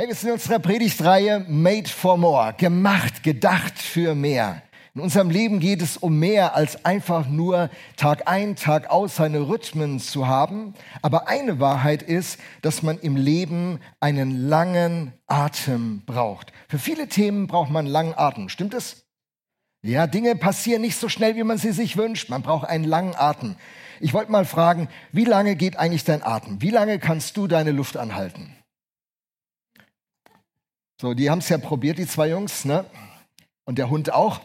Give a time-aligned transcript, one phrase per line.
[0.00, 4.62] Hey, wir sind in unserer Predigtreihe Made for More, gemacht, gedacht für mehr.
[4.94, 9.40] In unserem Leben geht es um mehr als einfach nur Tag ein, Tag aus seine
[9.40, 10.72] Rhythmen zu haben.
[11.02, 16.50] Aber eine Wahrheit ist, dass man im Leben einen langen Atem braucht.
[16.70, 18.48] Für viele Themen braucht man langen Atem.
[18.48, 19.04] Stimmt es?
[19.82, 22.30] Ja, Dinge passieren nicht so schnell, wie man sie sich wünscht.
[22.30, 23.56] Man braucht einen langen Atem.
[24.00, 26.62] Ich wollte mal fragen, wie lange geht eigentlich dein Atem?
[26.62, 28.56] Wie lange kannst du deine Luft anhalten?
[31.00, 32.84] So, die haben es ja probiert, die zwei Jungs, ne?
[33.64, 34.42] Und der Hund auch.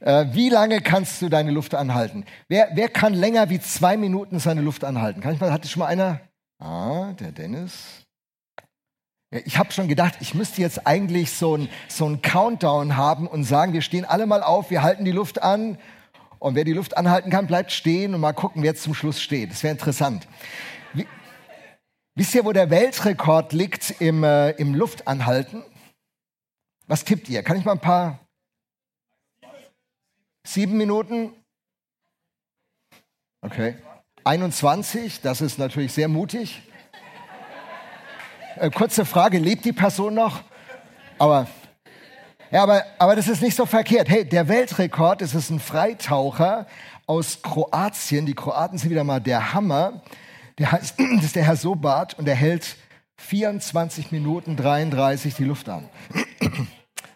[0.00, 2.24] Äh, wie lange kannst du deine Luft anhalten?
[2.48, 5.20] Wer, wer kann länger wie zwei Minuten seine Luft anhalten?
[5.20, 6.20] Kann ich mal, hatte schon mal einer?
[6.58, 8.04] Ah, der Dennis.
[9.30, 13.44] Ja, ich habe schon gedacht, ich müsste jetzt eigentlich so ein so Countdown haben und
[13.44, 15.78] sagen, wir stehen alle mal auf, wir halten die Luft an.
[16.40, 19.20] Und wer die Luft anhalten kann, bleibt stehen und mal gucken, wer jetzt zum Schluss
[19.22, 19.52] steht.
[19.52, 20.26] Das wäre interessant.
[22.14, 25.64] Wisst ihr, wo der Weltrekord liegt im, äh, im Luftanhalten?
[26.86, 27.42] Was tippt ihr?
[27.42, 28.18] Kann ich mal ein paar
[30.44, 31.32] Sieben Minuten?
[33.42, 33.76] Okay.
[34.24, 36.62] 21, das ist natürlich sehr mutig.
[38.56, 40.42] Äh, kurze Frage, lebt die Person noch?
[41.18, 41.46] Aber,
[42.50, 44.08] ja, aber, aber das ist nicht so verkehrt.
[44.08, 46.66] Hey, der Weltrekord, es ist ein Freitaucher
[47.06, 48.26] aus Kroatien.
[48.26, 50.02] Die Kroaten sind wieder mal der Hammer.
[50.62, 52.76] Der das ist der Herr Sobat und der hält
[53.16, 55.88] 24 Minuten 33 die Luft an.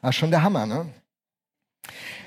[0.02, 0.86] Das ist schon der Hammer, ne?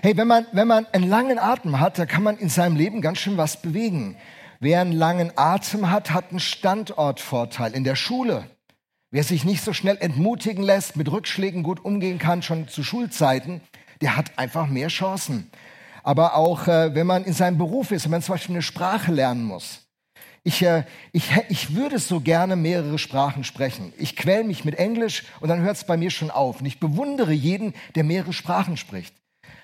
[0.01, 3.01] Hey, wenn man, wenn man einen langen Atem hat, da kann man in seinem Leben
[3.01, 4.15] ganz schön was bewegen.
[4.61, 8.45] Wer einen langen Atem hat, hat einen Standortvorteil in der Schule.
[9.11, 13.59] Wer sich nicht so schnell entmutigen lässt, mit Rückschlägen gut umgehen kann, schon zu Schulzeiten,
[13.99, 15.51] der hat einfach mehr Chancen.
[16.01, 19.11] Aber auch äh, wenn man in seinem Beruf ist, wenn man zum Beispiel eine Sprache
[19.11, 19.88] lernen muss.
[20.43, 23.93] Ich, äh, ich, ich würde so gerne mehrere Sprachen sprechen.
[23.97, 26.61] Ich quäl mich mit Englisch und dann hört es bei mir schon auf.
[26.61, 29.13] Und ich bewundere jeden, der mehrere Sprachen spricht.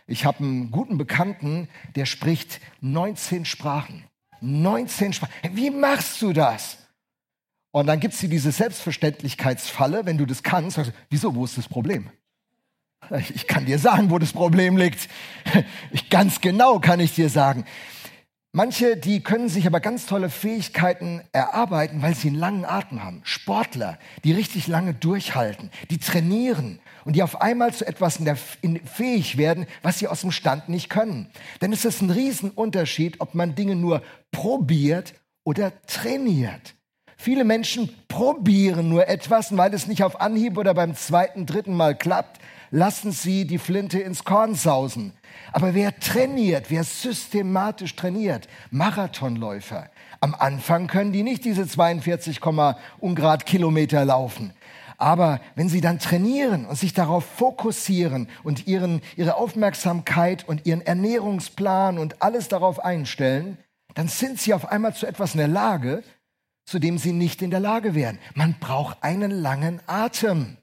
[0.07, 4.03] Ich habe einen guten Bekannten, der spricht 19 Sprachen.
[4.41, 5.33] 19 Sprachen.
[5.53, 6.77] Wie machst du das?
[7.71, 10.77] Und dann gibt es diese Selbstverständlichkeitsfalle, wenn du das kannst.
[10.77, 12.09] Also, wieso, wo ist das Problem?
[13.33, 15.09] Ich kann dir sagen, wo das Problem liegt.
[15.91, 17.65] Ich, ganz genau kann ich dir sagen.
[18.57, 23.19] Manche, die können sich aber ganz tolle Fähigkeiten erarbeiten, weil sie einen langen Atem haben.
[23.25, 28.37] Sportler, die richtig lange durchhalten, die trainieren und die auf einmal zu etwas in der,
[28.61, 31.29] in, fähig werden, was sie aus dem Stand nicht können.
[31.59, 34.01] Denn es ist ein Riesenunterschied, ob man Dinge nur
[34.31, 36.75] probiert oder trainiert.
[37.17, 41.75] Viele Menschen probieren nur etwas, und weil es nicht auf Anhieb oder beim zweiten, dritten
[41.75, 42.39] Mal klappt,
[42.71, 45.13] lassen sie die Flinte ins Korn sausen.
[45.51, 49.89] Aber wer trainiert, wer systematisch trainiert, Marathonläufer,
[50.19, 52.41] am Anfang können die nicht diese 42,
[52.99, 54.53] Ungrad Kilometer laufen.
[54.97, 60.81] Aber wenn sie dann trainieren und sich darauf fokussieren und ihren, ihre Aufmerksamkeit und ihren
[60.81, 63.57] Ernährungsplan und alles darauf einstellen,
[63.93, 66.03] dann sind sie auf einmal zu etwas in der Lage,
[66.65, 68.19] zu dem sie nicht in der Lage wären.
[68.33, 70.57] Man braucht einen langen Atem.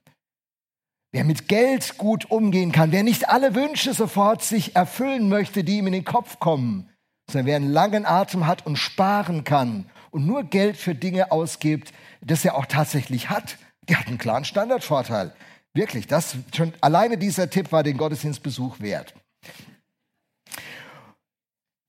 [1.15, 5.77] Wer mit Geld gut umgehen kann, wer nicht alle Wünsche sofort sich erfüllen möchte, die
[5.77, 6.89] ihm in den Kopf kommen,
[7.31, 11.93] sondern wer einen langen Atem hat und sparen kann und nur Geld für Dinge ausgibt,
[12.23, 13.59] das er auch tatsächlich hat,
[13.89, 15.35] der hat einen klaren Standardvorteil.
[15.75, 19.15] Wirklich, das schon alleine dieser Tipp war den Gottesdienstbesuch wert.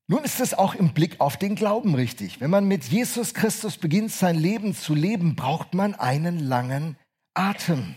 [0.08, 2.42] Nun ist es auch im Blick auf den Glauben richtig.
[2.42, 6.98] Wenn man mit Jesus Christus beginnt, sein Leben zu leben, braucht man einen langen
[7.34, 7.96] Atem.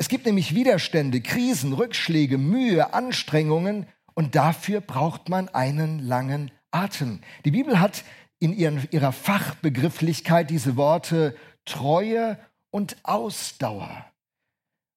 [0.00, 7.20] Es gibt nämlich Widerstände, Krisen, Rückschläge, Mühe, Anstrengungen und dafür braucht man einen langen Atem.
[7.44, 8.04] Die Bibel hat
[8.38, 12.38] in ihren, ihrer Fachbegrifflichkeit diese Worte Treue
[12.70, 14.06] und Ausdauer.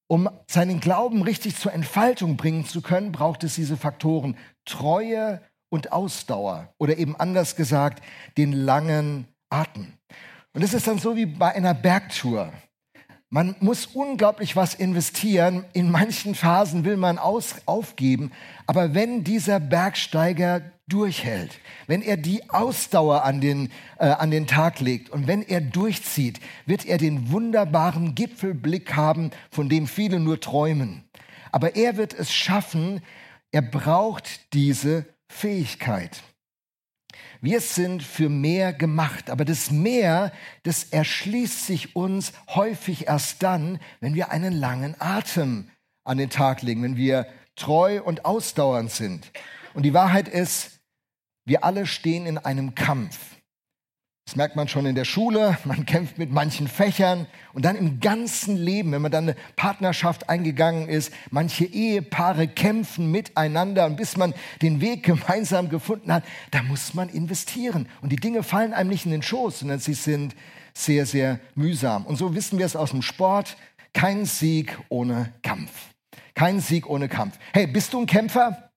[0.07, 5.91] Um seinen Glauben richtig zur Entfaltung bringen zu können, braucht es diese Faktoren Treue und
[5.91, 8.03] Ausdauer oder eben anders gesagt
[8.37, 9.93] den langen Atem.
[10.53, 12.51] Und es ist dann so wie bei einer Bergtour.
[13.33, 15.63] Man muss unglaublich was investieren.
[15.71, 18.33] In manchen Phasen will man aus, aufgeben.
[18.67, 21.57] Aber wenn dieser Bergsteiger durchhält,
[21.87, 26.41] wenn er die Ausdauer an den, äh, an den Tag legt und wenn er durchzieht,
[26.65, 31.05] wird er den wunderbaren Gipfelblick haben, von dem viele nur träumen.
[31.53, 33.01] Aber er wird es schaffen,
[33.53, 36.21] er braucht diese Fähigkeit.
[37.43, 43.79] Wir sind für mehr gemacht, aber das Mehr, das erschließt sich uns häufig erst dann,
[43.99, 45.67] wenn wir einen langen Atem
[46.03, 49.31] an den Tag legen, wenn wir treu und ausdauernd sind.
[49.73, 50.81] Und die Wahrheit ist,
[51.43, 53.17] wir alle stehen in einem Kampf.
[54.31, 57.99] Das merkt man schon in der Schule, man kämpft mit manchen Fächern und dann im
[57.99, 64.15] ganzen Leben, wenn man dann eine Partnerschaft eingegangen ist, manche Ehepaare kämpfen miteinander und bis
[64.15, 67.89] man den Weg gemeinsam gefunden hat, da muss man investieren.
[68.01, 70.33] Und die Dinge fallen einem nicht in den Schoß, sondern sie sind
[70.73, 72.05] sehr, sehr mühsam.
[72.05, 73.57] Und so wissen wir es aus dem Sport,
[73.91, 75.89] kein Sieg ohne Kampf.
[76.35, 77.37] Kein Sieg ohne Kampf.
[77.51, 78.70] Hey, bist du ein Kämpfer?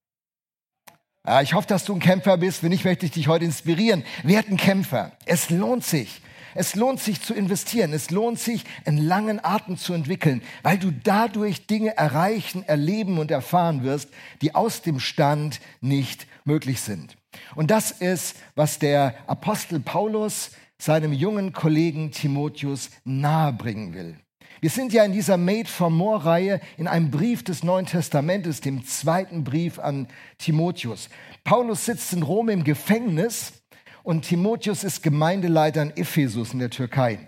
[1.27, 2.63] Ja, ich hoffe, dass du ein Kämpfer bist.
[2.63, 4.05] Wenn nicht, möchte ich dich heute inspirieren.
[4.25, 5.13] Werd ein Kämpfer.
[5.25, 6.21] Es lohnt sich.
[6.55, 7.95] Es lohnt sich zu investieren.
[7.95, 13.31] Es lohnt sich, einen langen Atem zu entwickeln, weil du dadurch Dinge erreichen, erleben und
[13.31, 14.11] erfahren wirst,
[14.43, 17.17] die aus dem Stand nicht möglich sind.
[17.55, 24.17] Und das ist, was der Apostel Paulus seinem jungen Kollegen Timotheus nahebringen will.
[24.61, 28.61] Wir sind ja in dieser Made for More Reihe in einem Brief des Neuen Testamentes,
[28.61, 30.09] dem zweiten Brief an
[30.39, 31.09] Timotheus.
[31.43, 33.53] Paulus sitzt in Rom im Gefängnis
[34.03, 37.19] und Timotheus ist Gemeindeleiter in Ephesus in der Türkei.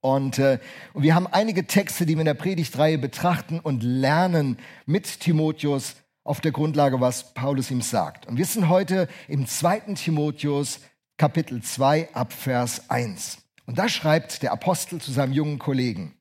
[0.00, 0.58] Und, äh,
[0.92, 5.96] und wir haben einige Texte, die wir in der Predigtreihe betrachten und lernen mit Timotheus
[6.24, 8.26] auf der Grundlage, was Paulus ihm sagt.
[8.26, 10.80] Und wir sind heute im zweiten Timotheus
[11.16, 13.38] Kapitel 2 ab Vers 1.
[13.66, 16.14] Und da schreibt der Apostel zu seinem jungen Kollegen,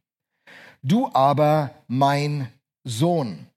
[0.86, 2.50] Du aber, mein
[2.84, 3.48] Sohn,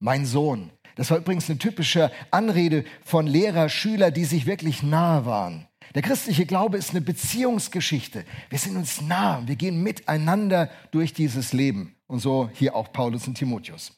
[0.00, 0.70] mein Sohn.
[0.96, 5.66] Das war übrigens eine typische Anrede von Lehrer, Schüler, die sich wirklich nahe waren.
[5.94, 8.26] Der christliche Glaube ist eine Beziehungsgeschichte.
[8.50, 11.96] Wir sind uns nah, wir gehen miteinander durch dieses Leben.
[12.06, 13.92] Und so hier auch Paulus und Timotheus.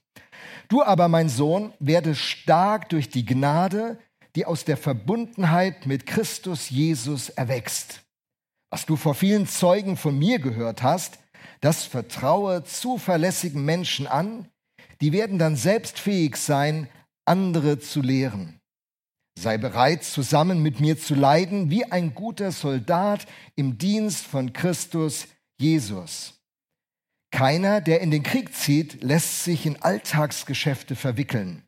[0.69, 3.99] Du aber, mein Sohn, werde stark durch die Gnade,
[4.37, 8.03] die aus der Verbundenheit mit Christus Jesus erwächst.
[8.71, 11.19] Was du vor vielen Zeugen von mir gehört hast,
[11.61, 14.49] das vertraue zuverlässigen Menschen an,
[15.01, 16.89] die werden dann selbst fähig sein,
[17.25, 18.61] andere zu lehren.
[19.39, 25.27] Sei bereit, zusammen mit mir zu leiden, wie ein guter Soldat im Dienst von Christus
[25.59, 26.35] Jesus.
[27.31, 31.65] Keiner, der in den Krieg zieht, lässt sich in Alltagsgeschäfte verwickeln,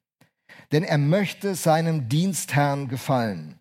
[0.73, 3.58] denn er möchte seinem Dienstherrn gefallen.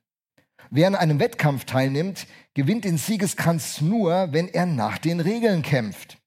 [0.70, 6.18] Wer an einem Wettkampf teilnimmt, gewinnt den Siegeskranz nur, wenn er nach den Regeln kämpft.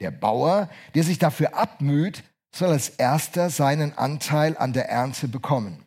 [0.00, 2.22] Der Bauer, der sich dafür abmüht,
[2.54, 5.84] soll als erster seinen Anteil an der Ernte bekommen.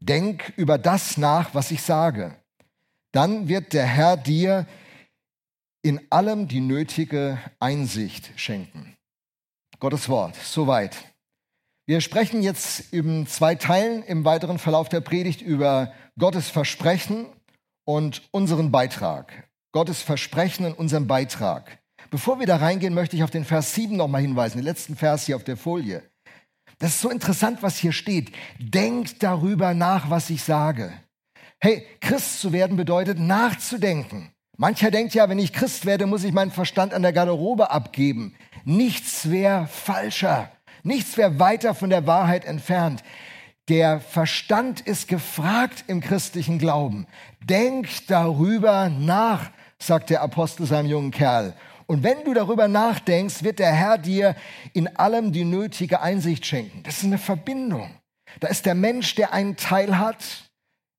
[0.00, 2.36] Denk über das nach, was ich sage.
[3.12, 4.66] Dann wird der Herr dir
[5.82, 8.96] in allem die nötige Einsicht schenken.
[9.80, 10.96] Gottes Wort, soweit.
[11.86, 17.26] Wir sprechen jetzt in zwei Teilen im weiteren Verlauf der Predigt über Gottes Versprechen
[17.84, 19.48] und unseren Beitrag.
[19.70, 21.78] Gottes Versprechen und unseren Beitrag.
[22.10, 25.26] Bevor wir da reingehen, möchte ich auf den Vers 7 nochmal hinweisen, den letzten Vers
[25.26, 26.02] hier auf der Folie.
[26.80, 28.32] Das ist so interessant, was hier steht.
[28.58, 30.92] Denkt darüber nach, was ich sage.
[31.60, 34.32] Hey, Christ zu werden bedeutet nachzudenken.
[34.56, 38.34] Mancher denkt ja, wenn ich Christ werde, muss ich meinen Verstand an der Garderobe abgeben.
[38.64, 40.50] Nichts wäre falscher.
[40.82, 43.04] Nichts wäre weiter von der Wahrheit entfernt.
[43.68, 47.06] Der Verstand ist gefragt im christlichen Glauben.
[47.44, 51.54] Denkt darüber nach, sagt der Apostel seinem jungen Kerl.
[51.86, 54.36] Und wenn du darüber nachdenkst, wird der Herr dir
[54.72, 56.82] in allem die nötige Einsicht schenken.
[56.82, 57.90] Das ist eine Verbindung.
[58.40, 60.50] Da ist der Mensch, der einen Teil hat,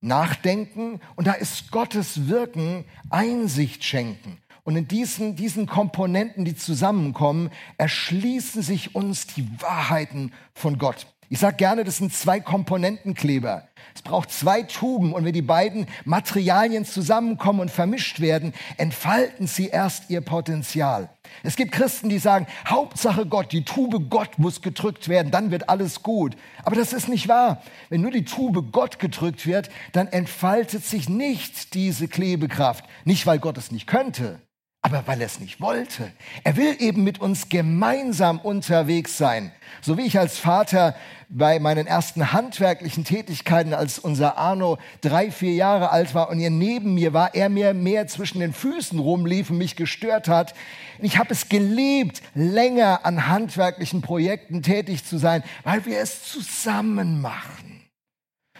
[0.01, 4.38] nachdenken, und da ist Gottes Wirken, Einsicht schenken.
[4.63, 11.07] Und in diesen, diesen Komponenten, die zusammenkommen, erschließen sich uns die Wahrheiten von Gott.
[11.31, 13.68] Ich sage gerne, das sind zwei Komponentenkleber.
[13.94, 19.68] Es braucht zwei Tuben und wenn die beiden Materialien zusammenkommen und vermischt werden, entfalten sie
[19.68, 21.09] erst ihr Potenzial.
[21.44, 25.69] Es gibt Christen, die sagen, Hauptsache Gott, die Tube Gott muss gedrückt werden, dann wird
[25.69, 26.36] alles gut.
[26.64, 27.62] Aber das ist nicht wahr.
[27.90, 32.86] Wenn nur die Tube Gott gedrückt wird, dann entfaltet sich nicht diese Klebekraft.
[33.06, 34.42] Nicht, weil Gott es nicht könnte,
[34.81, 36.12] aber weil er es nicht wollte.
[36.45, 39.52] Er will eben mit uns gemeinsam unterwegs sein.
[39.81, 40.95] So wie ich als Vater
[41.28, 46.50] bei meinen ersten handwerklichen Tätigkeiten, als unser Arno drei, vier Jahre alt war und er
[46.50, 50.54] neben mir war, er mir mehr zwischen den Füßen rumlief und mich gestört hat.
[51.00, 57.19] Ich habe es geliebt, länger an handwerklichen Projekten tätig zu sein, weil wir es zusammen
[57.21, 57.69] machen.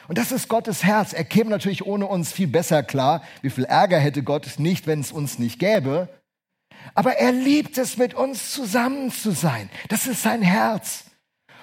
[0.10, 1.14] Und das ist Gottes Herz.
[1.14, 3.22] Er käme natürlich ohne uns viel besser klar.
[3.44, 6.10] Wie viel Ärger hätte Gott nicht, wenn es uns nicht gäbe?
[6.96, 9.70] Aber er liebt es, mit uns zusammen zu sein.
[9.88, 11.04] Das ist sein Herz.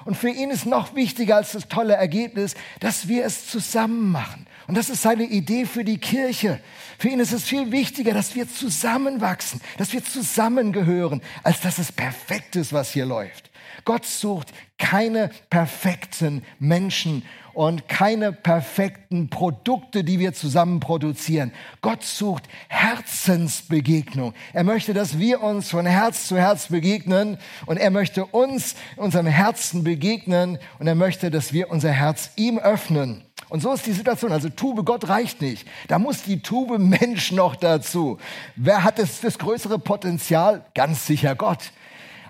[0.05, 4.47] Und für ihn ist noch wichtiger als das tolle Ergebnis, dass wir es zusammen machen.
[4.69, 6.61] Und das ist seine Idee für die Kirche.
[6.99, 11.91] Für ihn ist es viel wichtiger, dass wir zusammenwachsen, dass wir zusammengehören, als dass es
[11.91, 13.51] perfekt ist, was hier läuft.
[13.85, 17.25] Gott sucht keine perfekten Menschen
[17.57, 21.53] und keine perfekten Produkte, die wir zusammen produzieren.
[21.81, 24.35] Gott sucht Herzensbegegnung.
[24.53, 29.27] Er möchte, dass wir uns von Herz zu Herz begegnen und er möchte uns unserem
[29.27, 33.25] Herzen begegnen und er möchte, dass wir unser Herz ihm öffnen.
[33.49, 34.33] Und so ist die Situation.
[34.33, 35.67] Also Tube Gott reicht nicht.
[35.89, 38.19] Da muss die Tube Mensch noch dazu.
[38.57, 40.67] Wer hat das, das größere Potenzial?
[40.75, 41.71] Ganz sicher Gott.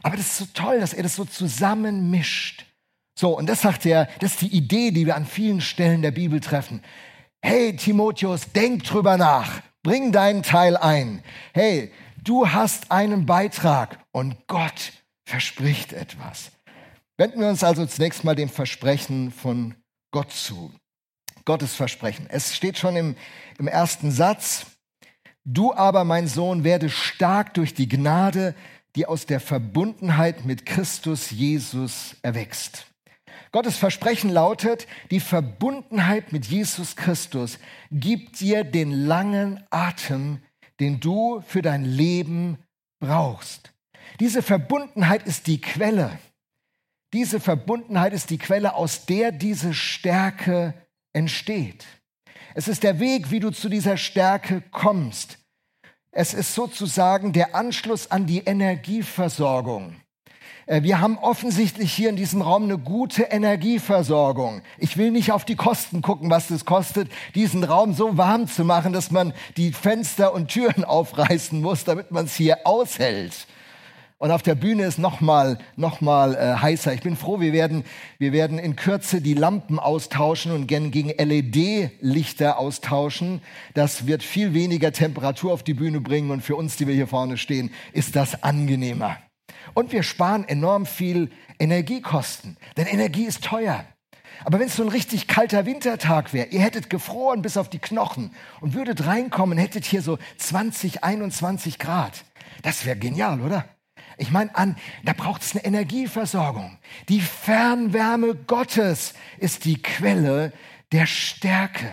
[0.04, 2.65] Aber das ist so toll, dass er das so zusammenmischt.
[3.18, 6.10] So, und das sagt er, das ist die Idee, die wir an vielen Stellen der
[6.10, 6.82] Bibel treffen.
[7.40, 9.62] Hey, Timotheus, denk drüber nach.
[9.82, 11.22] Bring deinen Teil ein.
[11.54, 11.92] Hey,
[12.22, 14.92] du hast einen Beitrag und Gott
[15.24, 16.50] verspricht etwas.
[17.16, 19.74] Wenden wir uns also zunächst mal dem Versprechen von
[20.10, 20.72] Gott zu.
[21.46, 22.26] Gottes Versprechen.
[22.28, 23.16] Es steht schon im,
[23.58, 24.66] im ersten Satz.
[25.44, 28.54] Du aber, mein Sohn, werde stark durch die Gnade,
[28.96, 32.86] die aus der Verbundenheit mit Christus Jesus erwächst.
[33.56, 37.58] Gottes Versprechen lautet, die Verbundenheit mit Jesus Christus
[37.90, 40.42] gibt dir den langen Atem,
[40.78, 42.58] den du für dein Leben
[43.00, 43.72] brauchst.
[44.20, 46.18] Diese Verbundenheit ist die Quelle.
[47.14, 50.74] Diese Verbundenheit ist die Quelle, aus der diese Stärke
[51.14, 51.86] entsteht.
[52.54, 55.38] Es ist der Weg, wie du zu dieser Stärke kommst.
[56.10, 59.96] Es ist sozusagen der Anschluss an die Energieversorgung.
[60.66, 64.62] Äh, wir haben offensichtlich hier in diesem Raum eine gute Energieversorgung.
[64.78, 68.64] Ich will nicht auf die Kosten gucken, was es kostet, diesen Raum so warm zu
[68.64, 73.46] machen, dass man die Fenster und Türen aufreißen muss, damit man es hier aushält.
[74.18, 76.94] Und auf der Bühne ist noch mal, noch mal äh, heißer.
[76.94, 77.84] Ich bin froh, wir werden,
[78.18, 83.42] wir werden in Kürze die Lampen austauschen und gegen LED-Lichter austauschen.
[83.74, 87.06] Das wird viel weniger Temperatur auf die Bühne bringen und für uns, die wir hier
[87.06, 89.18] vorne stehen, ist das angenehmer.
[89.74, 93.84] Und wir sparen enorm viel Energiekosten, denn Energie ist teuer.
[94.44, 97.78] Aber wenn es so ein richtig kalter Wintertag wäre, ihr hättet gefroren bis auf die
[97.78, 102.24] Knochen und würdet reinkommen, hättet hier so 20, 21 Grad.
[102.62, 103.64] Das wäre genial, oder?
[104.18, 106.78] Ich meine an, da braucht es eine Energieversorgung.
[107.08, 110.52] Die Fernwärme Gottes ist die Quelle
[110.92, 111.90] der Stärke.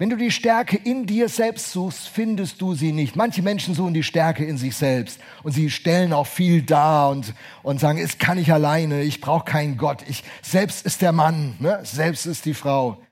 [0.00, 3.16] Wenn du die Stärke in dir selbst suchst, findest du sie nicht.
[3.16, 7.34] Manche Menschen suchen die Stärke in sich selbst und sie stellen auch viel dar und,
[7.64, 11.56] und sagen, es kann ich alleine, ich brauche keinen Gott, ich, selbst ist der Mann,
[11.58, 11.80] ne?
[11.82, 13.02] selbst ist die Frau.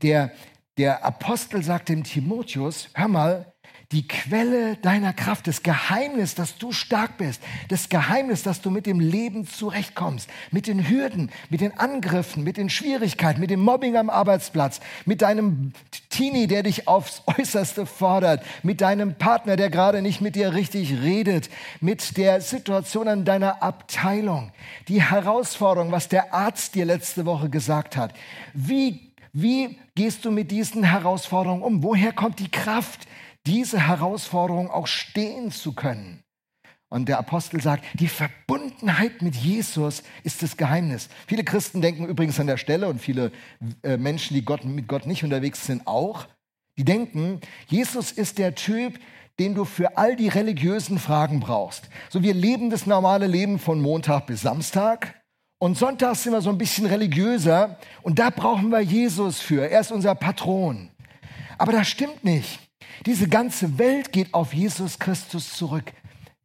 [0.00, 0.32] Der,
[0.78, 3.52] der Apostel sagt dem Timotheus, hör mal,
[3.90, 8.84] die Quelle deiner Kraft, das Geheimnis, dass du stark bist, das Geheimnis, dass du mit
[8.84, 13.96] dem Leben zurechtkommst, mit den Hürden, mit den Angriffen, mit den Schwierigkeiten, mit dem Mobbing
[13.96, 15.72] am Arbeitsplatz, mit deinem
[16.10, 21.00] Teenie, der dich aufs Äußerste fordert, mit deinem Partner, der gerade nicht mit dir richtig
[21.00, 21.48] redet,
[21.80, 24.52] mit der Situation an deiner Abteilung,
[24.88, 28.12] die Herausforderung, was der Arzt dir letzte Woche gesagt hat.
[28.52, 31.82] Wie, wie gehst du mit diesen Herausforderungen um?
[31.82, 33.08] Woher kommt die Kraft?
[33.48, 36.22] Diese Herausforderung auch stehen zu können.
[36.90, 41.08] Und der Apostel sagt, die Verbundenheit mit Jesus ist das Geheimnis.
[41.26, 43.32] Viele Christen denken übrigens an der Stelle und viele
[43.82, 46.26] äh, Menschen, die Gott, mit Gott nicht unterwegs sind, auch,
[46.78, 48.98] die denken, Jesus ist der Typ,
[49.38, 51.88] den du für all die religiösen Fragen brauchst.
[52.08, 55.14] So wir leben das normale Leben von Montag bis Samstag
[55.58, 59.68] und Sonntag sind wir so ein bisschen religiöser und da brauchen wir Jesus für.
[59.68, 60.90] Er ist unser Patron.
[61.58, 62.67] Aber das stimmt nicht.
[63.06, 65.92] Diese ganze Welt geht auf Jesus Christus zurück.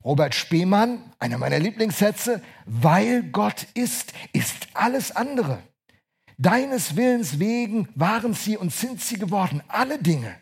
[0.03, 5.63] Robert Spemann, einer meiner Lieblingssätze, weil Gott ist, ist alles andere.
[6.37, 10.35] Deines Willens wegen waren sie und sind sie geworden, alle Dinge.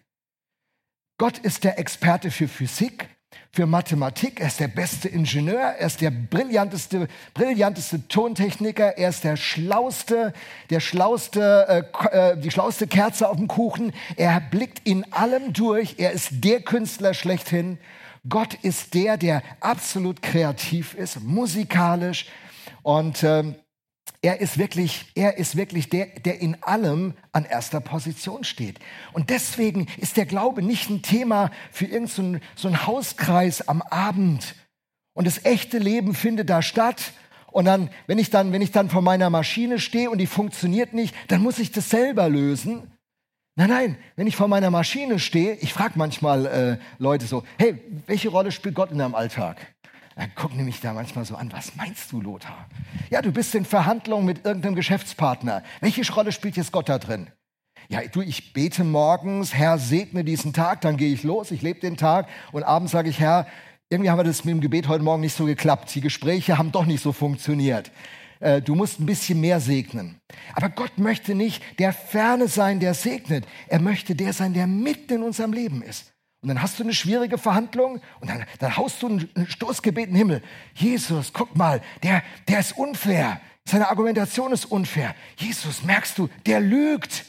[1.18, 3.08] Gott ist der Experte für Physik,
[3.52, 9.24] für Mathematik, er ist der beste Ingenieur, er ist der brillanteste, brillanteste Tontechniker, er ist
[9.26, 10.34] der schlauste,
[10.70, 13.94] der schlauste, äh, äh, die schlauste Kerze auf dem Kuchen.
[14.16, 17.78] Er blickt in allem durch, er ist der Künstler schlechthin.
[18.30, 22.28] Gott ist der, der absolut kreativ ist, musikalisch
[22.84, 23.56] und ähm,
[24.22, 28.80] er ist wirklich, er ist wirklich der, der in allem an erster Position steht.
[29.14, 34.56] Und deswegen ist der Glaube nicht ein Thema für irgendeinen so einen Hauskreis am Abend.
[35.14, 37.14] Und das echte Leben findet da statt.
[37.52, 40.94] Und dann, wenn ich dann, wenn ich dann vor meiner Maschine stehe und die funktioniert
[40.94, 42.92] nicht, dann muss ich das selber lösen.
[43.56, 47.78] Nein, nein, wenn ich vor meiner Maschine stehe, ich frage manchmal äh, Leute so, hey,
[48.06, 49.58] welche Rolle spielt Gott in deinem Alltag?
[50.22, 52.68] Dann gucken mich da manchmal so an, was meinst du, Lothar?
[53.10, 55.64] Ja, du bist in Verhandlungen mit irgendeinem Geschäftspartner.
[55.80, 57.32] Welche Rolle spielt jetzt Gott da drin?
[57.90, 61.80] Ja, du, ich bete morgens, Herr, segne diesen Tag, dann gehe ich los, ich lebe
[61.80, 63.48] den Tag und abends sage ich, Herr,
[63.90, 65.96] irgendwie haben wir das mit dem Gebet heute Morgen nicht so geklappt.
[65.96, 67.90] Die Gespräche haben doch nicht so funktioniert.
[68.42, 70.20] Äh, du musst ein bisschen mehr segnen.
[70.54, 73.48] Aber Gott möchte nicht der Ferne sein, der segnet.
[73.68, 76.14] Er möchte der sein, der mitten in unserem Leben ist.
[76.42, 80.14] Und dann hast du eine schwierige Verhandlung und dann, dann haust du ein Stoßgebet in
[80.14, 80.44] den Himmel.
[80.74, 83.40] Jesus, guck mal, der, der ist unfair.
[83.66, 85.16] Seine Argumentation ist unfair.
[85.38, 87.26] Jesus, merkst du, der lügt.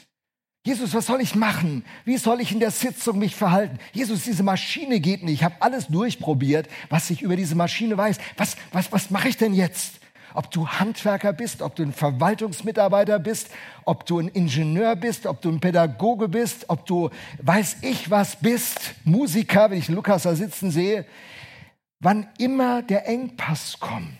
[0.65, 1.85] Jesus, was soll ich machen?
[2.05, 3.77] Wie soll ich in der Sitzung mich verhalten?
[3.91, 5.35] Jesus, diese Maschine geht nicht.
[5.35, 8.17] Ich habe alles durchprobiert, was ich über diese Maschine weiß.
[8.37, 9.99] Was, was, was mache ich denn jetzt?
[10.33, 13.49] Ob du Handwerker bist, ob du ein Verwaltungsmitarbeiter bist,
[13.85, 17.09] ob du ein Ingenieur bist, ob du ein Pädagoge bist, ob du
[17.41, 21.05] weiß ich was bist, Musiker, wenn ich Lukas da sitzen sehe.
[21.99, 24.17] Wann immer der Engpass kommt,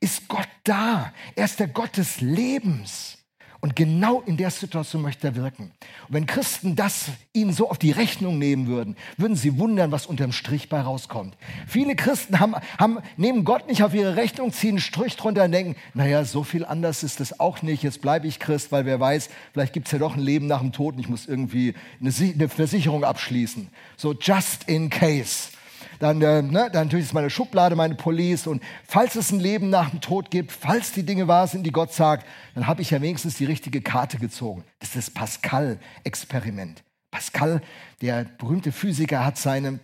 [0.00, 1.12] ist Gott da.
[1.34, 3.23] Er ist der Gott des Lebens.
[3.64, 5.72] Und genau in der Situation möchte er wirken.
[6.06, 10.04] Und wenn Christen das ihnen so auf die Rechnung nehmen würden, würden sie wundern, was
[10.04, 11.34] unterm Strich bei rauskommt.
[11.66, 15.52] Viele Christen haben, haben, nehmen Gott nicht auf ihre Rechnung, ziehen einen Strich drunter und
[15.52, 19.00] denken, naja, so viel anders ist es auch nicht, jetzt bleibe ich Christ, weil wer
[19.00, 21.72] weiß, vielleicht gibt es ja doch ein Leben nach dem Tod und ich muss irgendwie
[22.02, 23.68] eine, eine Versicherung abschließen.
[23.96, 25.53] So just in case
[26.04, 29.70] dann, äh, ne, dann natürlich ist meine Schublade meine Police und falls es ein Leben
[29.70, 32.90] nach dem Tod gibt, falls die Dinge wahr sind, die Gott sagt, dann habe ich
[32.90, 34.64] ja wenigstens die richtige Karte gezogen.
[34.80, 36.84] Das ist das Pascal-Experiment.
[37.10, 37.62] Pascal,
[38.02, 39.80] der berühmte Physiker, hat seine,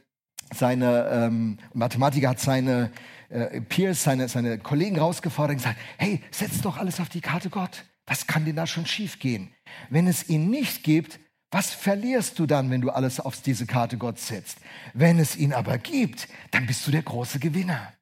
[0.55, 2.91] seine ähm, Mathematiker hat seine
[3.31, 7.49] äh, Peers, seine, seine Kollegen rausgefordert und gesagt, hey, setz doch alles auf die Karte
[7.49, 7.85] Gott.
[8.07, 9.55] Was kann denn da schon schiefgehen?
[9.89, 11.19] Wenn es ihn nicht gibt,
[11.51, 14.59] was verlierst du dann, wenn du alles auf diese Karte Gott setzt?
[14.95, 17.93] Wenn es ihn aber gibt, dann bist du der große Gewinner.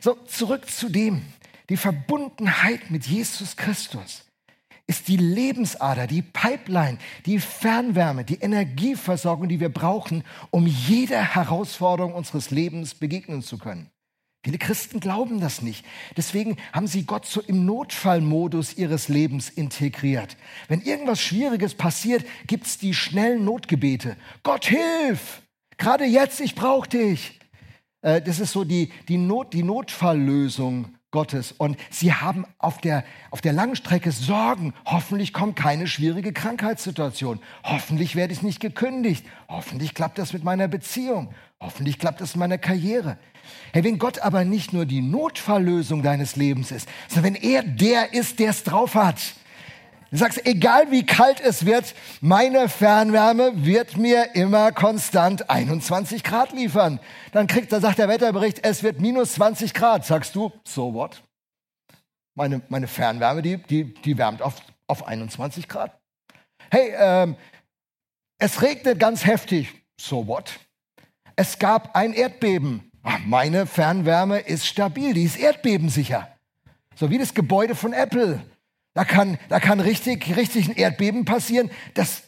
[0.00, 1.22] So, zurück zu dem.
[1.68, 4.24] Die Verbundenheit mit Jesus Christus
[4.86, 12.14] ist die Lebensader, die Pipeline, die Fernwärme, die Energieversorgung, die wir brauchen, um jeder Herausforderung
[12.14, 13.90] unseres Lebens begegnen zu können.
[14.46, 15.84] Viele Christen glauben das nicht.
[16.16, 20.36] Deswegen haben sie Gott so im Notfallmodus ihres Lebens integriert.
[20.68, 24.16] Wenn irgendwas Schwieriges passiert, gibt es die schnellen Notgebete.
[24.44, 25.42] Gott hilf!
[25.78, 27.40] Gerade jetzt, ich brauche dich.
[28.02, 31.50] Äh, das ist so die, die, Not, die Notfalllösung Gottes.
[31.50, 34.74] Und sie haben auf der, auf der langen Strecke Sorgen.
[34.84, 37.40] Hoffentlich kommt keine schwierige Krankheitssituation.
[37.64, 39.26] Hoffentlich werde ich nicht gekündigt.
[39.48, 41.34] Hoffentlich klappt das mit meiner Beziehung.
[41.60, 43.18] Hoffentlich klappt das in meiner Karriere.
[43.72, 48.12] Hey, wenn Gott aber nicht nur die Notfalllösung deines Lebens ist, sondern wenn er der
[48.14, 49.18] ist, der es drauf hat,
[50.10, 56.52] Du sagst, egal wie kalt es wird, meine Fernwärme wird mir immer konstant 21 Grad
[56.52, 57.00] liefern.
[57.32, 60.06] Dann kriegt, da sagt der Wetterbericht, es wird minus 20 Grad.
[60.06, 61.22] Sagst du, so what?
[62.36, 64.54] Meine, meine Fernwärme, die, die, die wärmt auf,
[64.86, 65.98] auf 21 Grad.
[66.70, 67.36] Hey, ähm,
[68.38, 69.74] es regnet ganz heftig.
[70.00, 70.60] So what?
[71.34, 72.92] Es gab ein Erdbeben.
[73.24, 76.28] Meine Fernwärme ist stabil, die ist erdbebensicher.
[76.94, 78.42] So wie das Gebäude von Apple.
[78.94, 81.70] Da kann, da kann richtig, richtig ein Erdbeben passieren.
[81.94, 82.22] Das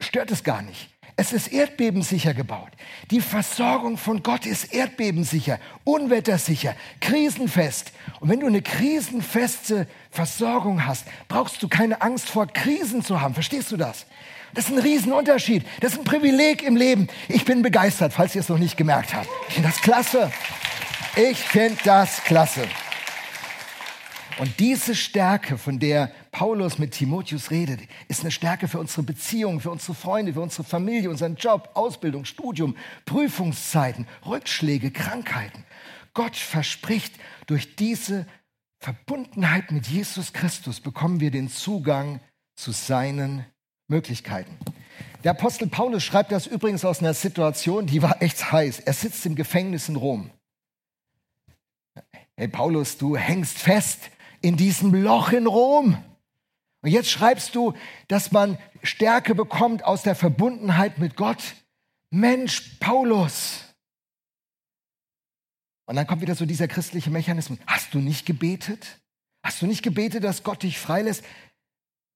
[0.00, 0.90] stört es gar nicht.
[1.16, 2.70] Es ist erdbebensicher gebaut.
[3.10, 7.92] Die Versorgung von Gott ist erdbebensicher, unwettersicher, krisenfest.
[8.20, 13.34] Und wenn du eine krisenfeste Versorgung hast, brauchst du keine Angst vor Krisen zu haben.
[13.34, 14.06] Verstehst du das?
[14.54, 15.64] Das ist ein Riesenunterschied.
[15.80, 17.08] Das ist ein Privileg im Leben.
[17.28, 19.28] Ich bin begeistert, falls ihr es noch nicht gemerkt habt.
[19.48, 20.30] Ich finde das klasse.
[21.16, 22.62] Ich finde das klasse.
[24.38, 29.60] Und diese Stärke, von der Paulus mit Timotheus redet, ist eine Stärke für unsere Beziehungen,
[29.60, 35.64] für unsere Freunde, für unsere Familie, unseren Job, Ausbildung, Studium, Prüfungszeiten, Rückschläge, Krankheiten.
[36.14, 37.14] Gott verspricht,
[37.46, 38.26] durch diese
[38.80, 42.20] Verbundenheit mit Jesus Christus bekommen wir den Zugang
[42.56, 43.44] zu seinen
[43.92, 44.56] Möglichkeiten.
[45.22, 48.80] Der Apostel Paulus schreibt das übrigens aus einer Situation, die war echt heiß.
[48.80, 50.30] Er sitzt im Gefängnis in Rom.
[52.34, 56.02] Hey Paulus, du hängst fest in diesem Loch in Rom.
[56.80, 57.74] Und jetzt schreibst du,
[58.08, 61.54] dass man Stärke bekommt aus der Verbundenheit mit Gott.
[62.10, 63.64] Mensch, Paulus.
[65.86, 67.58] Und dann kommt wieder so dieser christliche Mechanismus.
[67.66, 68.98] Hast du nicht gebetet?
[69.44, 71.22] Hast du nicht gebetet, dass Gott dich freilässt?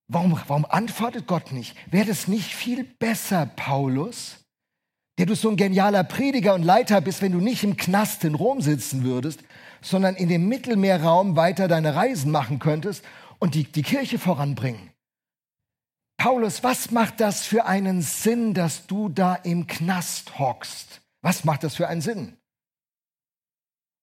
[0.09, 1.77] Warum, warum antwortet Gott nicht?
[1.91, 4.45] Wäre es nicht viel besser, Paulus,
[5.19, 8.35] der du so ein genialer Prediger und Leiter bist, wenn du nicht im Knast in
[8.35, 9.41] Rom sitzen würdest,
[9.83, 13.05] sondern in dem Mittelmeerraum weiter deine Reisen machen könntest
[13.39, 14.91] und die, die Kirche voranbringen?
[16.19, 21.03] Paulus, was macht das für einen Sinn, dass du da im Knast hockst?
[21.23, 22.37] Was macht das für einen Sinn?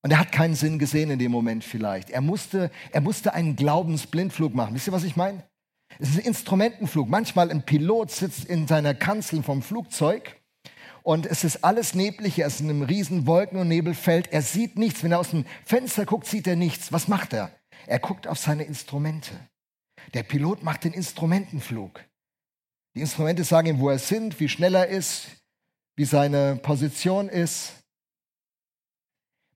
[0.03, 2.09] Und er hat keinen Sinn gesehen in dem Moment vielleicht.
[2.09, 4.75] Er musste, er musste einen Glaubensblindflug machen.
[4.75, 5.43] Wisst ihr, was ich meine?
[5.99, 7.09] Es ist ein Instrumentenflug.
[7.09, 10.37] Manchmal ein Pilot sitzt in seiner Kanzel vom Flugzeug
[11.03, 14.77] und es ist alles neblig, er ist in einem riesen Wolken- und Nebelfeld, er sieht
[14.77, 16.91] nichts, wenn er aus dem Fenster guckt, sieht er nichts.
[16.91, 17.51] Was macht er?
[17.87, 19.31] Er guckt auf seine Instrumente.
[20.13, 22.03] Der Pilot macht den Instrumentenflug.
[22.95, 25.27] Die Instrumente sagen ihm, wo er sind, wie schnell er ist,
[25.97, 27.82] wie seine Position ist.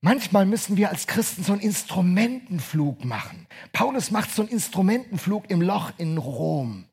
[0.01, 3.47] Manchmal müssen wir als Christen so einen Instrumentenflug machen.
[3.73, 6.85] Paulus macht so einen Instrumentenflug im Loch in Rom.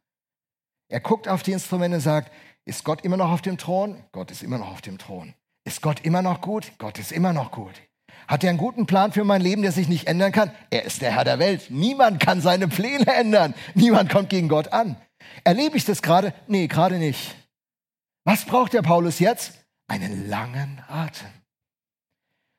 [0.88, 2.32] Er guckt auf die Instrumente und sagt,
[2.64, 4.02] ist Gott immer noch auf dem Thron?
[4.12, 5.34] Gott ist immer noch auf dem Thron.
[5.64, 6.72] Ist Gott immer noch gut?
[6.78, 7.74] Gott ist immer noch gut.
[8.26, 10.50] Hat er einen guten Plan für mein Leben, der sich nicht ändern kann?
[10.70, 11.66] Er ist der Herr der Welt.
[11.68, 13.54] Niemand kann seine Pläne ändern.
[13.74, 14.96] Niemand kommt gegen Gott an.
[15.42, 16.32] Erlebe ich das gerade?
[16.46, 17.34] Nee, gerade nicht.
[18.24, 19.52] Was braucht der Paulus jetzt?
[19.88, 21.28] Einen langen Atem.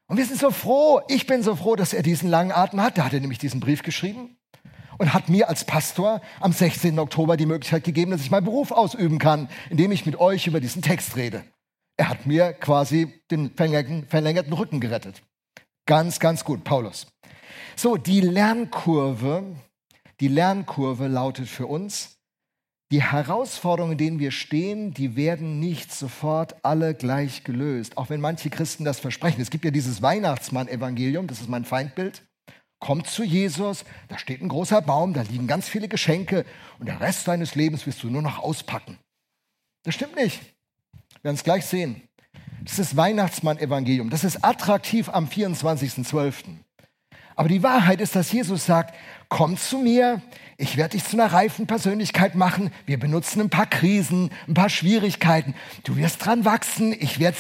[0.08, 2.98] Und wir sind so froh, ich bin so froh, dass er diesen langen Atem hat.
[2.98, 4.38] Da hat er nämlich diesen Brief geschrieben
[4.98, 7.00] und hat mir als Pastor am 16.
[7.00, 10.60] Oktober die Möglichkeit gegeben, dass ich meinen Beruf ausüben kann, indem ich mit euch über
[10.60, 11.44] diesen Text rede.
[11.98, 15.22] Er hat mir quasi den verlängerten, verlängerten Rücken gerettet.
[15.86, 17.08] Ganz, ganz gut, Paulus.
[17.76, 19.56] So, die Lernkurve,
[20.20, 22.15] die Lernkurve lautet für uns,
[22.96, 27.98] die Herausforderungen, in denen wir stehen, die werden nicht sofort alle gleich gelöst.
[27.98, 29.42] Auch wenn manche Christen das versprechen.
[29.42, 32.22] Es gibt ja dieses Weihnachtsmann-Evangelium, das ist mein Feindbild.
[32.80, 36.46] Kommt zu Jesus, da steht ein großer Baum, da liegen ganz viele Geschenke
[36.80, 38.98] und der Rest deines Lebens wirst du nur noch auspacken.
[39.84, 40.40] Das stimmt nicht.
[41.16, 42.02] Wir werden es gleich sehen.
[42.64, 44.10] Das ist das Weihnachtsmann-Evangelium.
[44.10, 46.60] Das ist attraktiv am 24.12.
[47.36, 48.96] Aber die Wahrheit ist, dass Jesus sagt,
[49.30, 50.22] komm zu mir,
[50.58, 52.72] ich werde dich zu einer reifen Persönlichkeit machen.
[52.86, 55.54] Wir benutzen ein paar Krisen, ein paar Schwierigkeiten.
[55.84, 56.96] Du wirst dran wachsen.
[56.98, 57.38] Ich werde,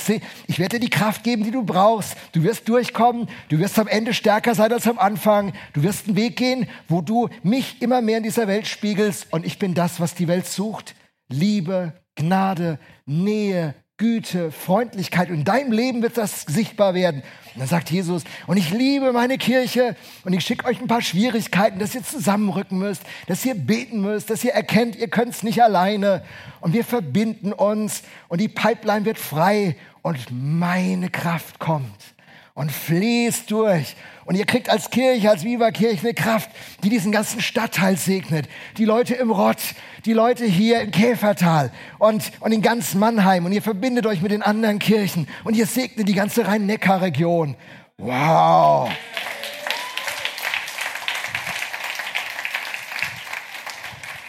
[0.48, 2.18] ich werde dir die Kraft geben, die du brauchst.
[2.34, 3.30] Du wirst durchkommen.
[3.48, 5.54] Du wirst am Ende stärker sein als am Anfang.
[5.72, 9.28] Du wirst einen Weg gehen, wo du mich immer mehr in dieser Welt spiegelst.
[9.32, 10.94] Und ich bin das, was die Welt sucht.
[11.30, 15.30] Liebe, Gnade, Nähe, Güte, Freundlichkeit.
[15.30, 17.22] Und in deinem Leben wird das sichtbar werden.
[17.54, 21.02] Und dann sagt Jesus, und ich liebe meine Kirche und ich schicke euch ein paar
[21.02, 25.44] Schwierigkeiten, dass ihr zusammenrücken müsst, dass ihr beten müsst, dass ihr erkennt, ihr könnt es
[25.44, 26.24] nicht alleine.
[26.60, 32.15] Und wir verbinden uns und die Pipeline wird frei und meine Kraft kommt
[32.56, 33.96] und fließt durch.
[34.24, 36.50] Und ihr kriegt als Kirche, als Viva Kirche eine Kraft,
[36.84, 38.48] die diesen ganzen Stadtteil segnet.
[38.78, 39.60] Die Leute im Rott,
[40.06, 43.46] die Leute hier im Käfertal und, und in ganz Mannheim.
[43.46, 47.56] Und ihr verbindet euch mit den anderen Kirchen und ihr segnet die ganze Rhein-Neckar-Region.
[47.98, 48.90] Wow!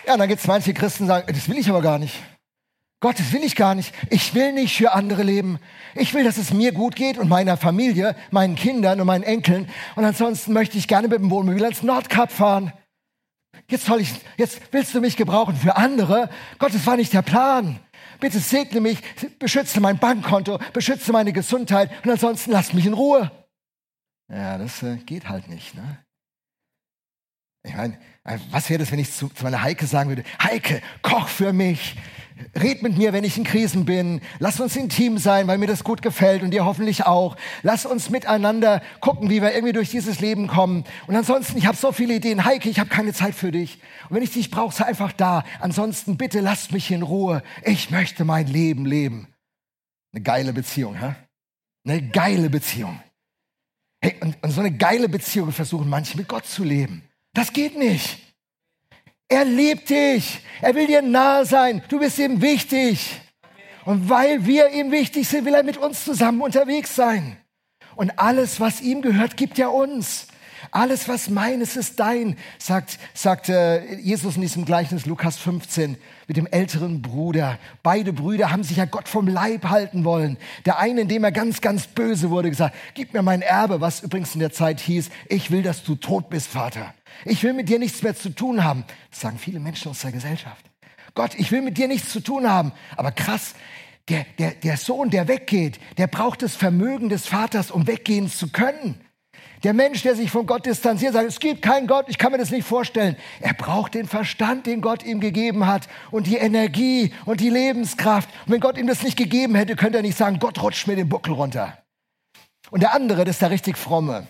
[0.06, 2.22] Ja, und dann gibt es manche Christen, die sagen, das will ich aber gar nicht.
[3.00, 3.92] Gott, das will ich gar nicht.
[4.10, 5.58] Ich will nicht für andere leben.
[5.94, 9.68] Ich will, dass es mir gut geht und meiner Familie, meinen Kindern und meinen Enkeln.
[9.96, 12.72] Und ansonsten möchte ich gerne mit dem Wohnmobil ans Nordkap fahren.
[13.68, 16.30] Jetzt soll ich, jetzt willst du mich gebrauchen für andere.
[16.58, 17.80] Gott, das war nicht der Plan.
[18.20, 18.98] Bitte segne mich,
[19.38, 23.30] beschütze mein Bankkonto, beschütze meine Gesundheit und ansonsten lass mich in Ruhe.
[24.28, 25.98] Ja, das äh, geht halt nicht, ne?
[27.62, 30.80] Ich meine, äh, was wäre das, wenn ich zu, zu meiner Heike sagen würde, Heike,
[31.02, 31.96] koch für mich,
[32.54, 34.20] Red mit mir, wenn ich in Krisen bin.
[34.38, 37.36] Lass uns intim sein, weil mir das gut gefällt und dir hoffentlich auch.
[37.62, 40.84] Lass uns miteinander gucken, wie wir irgendwie durch dieses Leben kommen.
[41.06, 42.44] Und ansonsten, ich habe so viele Ideen.
[42.44, 43.80] Heike, ich habe keine Zeit für dich.
[44.08, 45.44] Und wenn ich dich brauche, sei einfach da.
[45.60, 47.42] Ansonsten, bitte lasst mich in Ruhe.
[47.64, 49.28] Ich möchte mein Leben leben.
[50.12, 51.14] Eine geile Beziehung, hä?
[51.86, 53.00] Eine geile Beziehung.
[54.02, 57.02] Hey, und, und so eine geile Beziehung versuchen manche mit Gott zu leben.
[57.32, 58.25] Das geht nicht.
[59.28, 60.40] Er liebt dich.
[60.60, 61.82] Er will dir nahe sein.
[61.88, 63.20] Du bist ihm wichtig.
[63.84, 67.36] Und weil wir ihm wichtig sind, will er mit uns zusammen unterwegs sein.
[67.94, 70.28] Und alles, was ihm gehört, gibt er uns.
[70.70, 76.36] Alles, was meines ist dein, sagt, sagt äh, Jesus in diesem Gleichnis Lukas 15 mit
[76.36, 77.58] dem älteren Bruder.
[77.82, 80.38] Beide Brüder haben sich ja Gott vom Leib halten wollen.
[80.64, 84.34] Der eine, indem er ganz, ganz böse wurde, gesagt, gib mir mein Erbe, was übrigens
[84.34, 86.94] in der Zeit hieß, ich will, dass du tot bist, Vater.
[87.24, 88.84] Ich will mit dir nichts mehr zu tun haben.
[89.10, 90.64] Das sagen viele Menschen aus der Gesellschaft.
[91.14, 92.72] Gott, ich will mit dir nichts zu tun haben.
[92.96, 93.54] Aber krass,
[94.08, 98.48] der, der, der Sohn, der weggeht, der braucht das Vermögen des Vaters, um weggehen zu
[98.48, 99.00] können.
[99.64, 102.38] Der Mensch, der sich von Gott distanziert, sagt, es gibt keinen Gott, ich kann mir
[102.38, 103.16] das nicht vorstellen.
[103.40, 108.28] Er braucht den Verstand, den Gott ihm gegeben hat und die Energie und die Lebenskraft.
[108.44, 110.96] Und wenn Gott ihm das nicht gegeben hätte, könnte er nicht sagen, Gott rutscht mir
[110.96, 111.78] den Buckel runter.
[112.70, 114.28] Und der andere, das ist der richtig fromme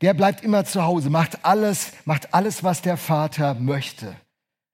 [0.00, 4.14] der bleibt immer zu Hause, macht alles, macht alles, was der Vater möchte.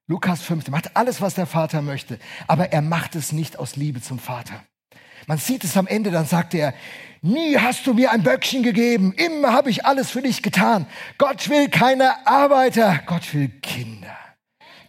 [0.07, 4.03] Lukas 5, macht alles, was der Vater möchte, aber er macht es nicht aus Liebe
[4.03, 4.63] zum Vater.
[5.27, 6.75] Man sieht es am Ende, dann sagt er,
[7.23, 10.87] nie hast du mir ein Böckchen gegeben, immer habe ich alles für dich getan.
[11.17, 14.15] Gott will keine Arbeiter, Gott will Kinder.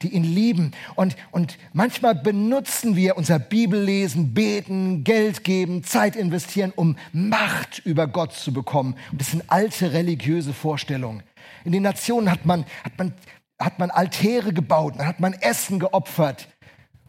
[0.01, 0.71] Die ihn lieben.
[0.95, 8.07] Und, und manchmal benutzen wir unser Bibellesen, beten, Geld geben, Zeit investieren, um Macht über
[8.07, 8.95] Gott zu bekommen.
[9.11, 11.23] Und das sind alte religiöse Vorstellungen.
[11.63, 13.13] In den Nationen hat man, hat man,
[13.59, 16.47] hat man Altäre gebaut, dann hat man Essen geopfert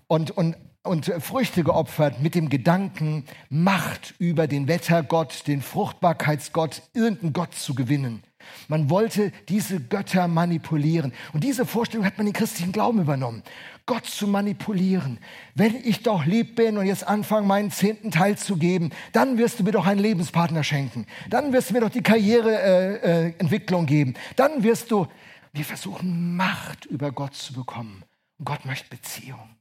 [0.06, 7.32] und, und und Früchte geopfert mit dem Gedanken, Macht über den Wettergott, den Fruchtbarkeitsgott, irgendeinen
[7.32, 8.22] Gott zu gewinnen.
[8.68, 11.12] Man wollte diese Götter manipulieren.
[11.32, 13.42] Und diese Vorstellung hat man in den christlichen Glauben übernommen.
[13.86, 15.18] Gott zu manipulieren.
[15.54, 19.60] Wenn ich doch lieb bin und jetzt anfange, meinen zehnten Teil zu geben, dann wirst
[19.60, 21.06] du mir doch einen Lebenspartner schenken.
[21.30, 24.14] Dann wirst du mir doch die Karriereentwicklung äh, äh, geben.
[24.34, 25.06] Dann wirst du,
[25.52, 28.02] wir versuchen Macht über Gott zu bekommen.
[28.38, 29.56] Und Gott möchte Beziehung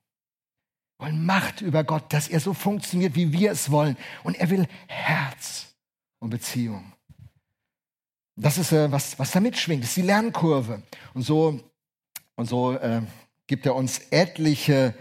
[0.98, 3.98] wollen Macht über Gott, dass er so funktioniert, wie wir es wollen.
[4.24, 5.76] Und er will Herz
[6.20, 6.94] und Beziehung.
[8.36, 10.84] Das ist, äh, was, was da mitschwingt, das ist die Lernkurve.
[11.14, 11.60] Und so,
[12.36, 13.02] und so äh,
[13.48, 14.94] gibt er uns etliche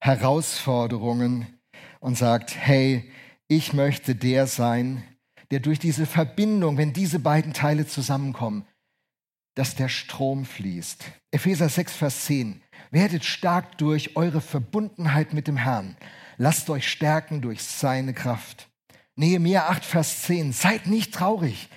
[0.00, 1.46] Herausforderungen
[2.00, 3.10] und sagt, hey,
[3.48, 5.02] ich möchte der sein,
[5.50, 8.66] der durch diese Verbindung, wenn diese beiden Teile zusammenkommen,
[9.54, 11.04] dass der Strom fließt.
[11.30, 12.60] Epheser 6, Vers 10.
[12.90, 15.96] Werdet stark durch eure Verbundenheit mit dem Herrn.
[16.36, 18.68] Lasst euch stärken durch seine Kraft.
[19.16, 20.52] Nehemiah 8, Vers 10.
[20.52, 21.68] Seid nicht traurig,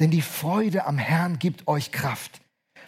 [0.00, 2.40] denn die Freude am Herrn gibt euch Kraft.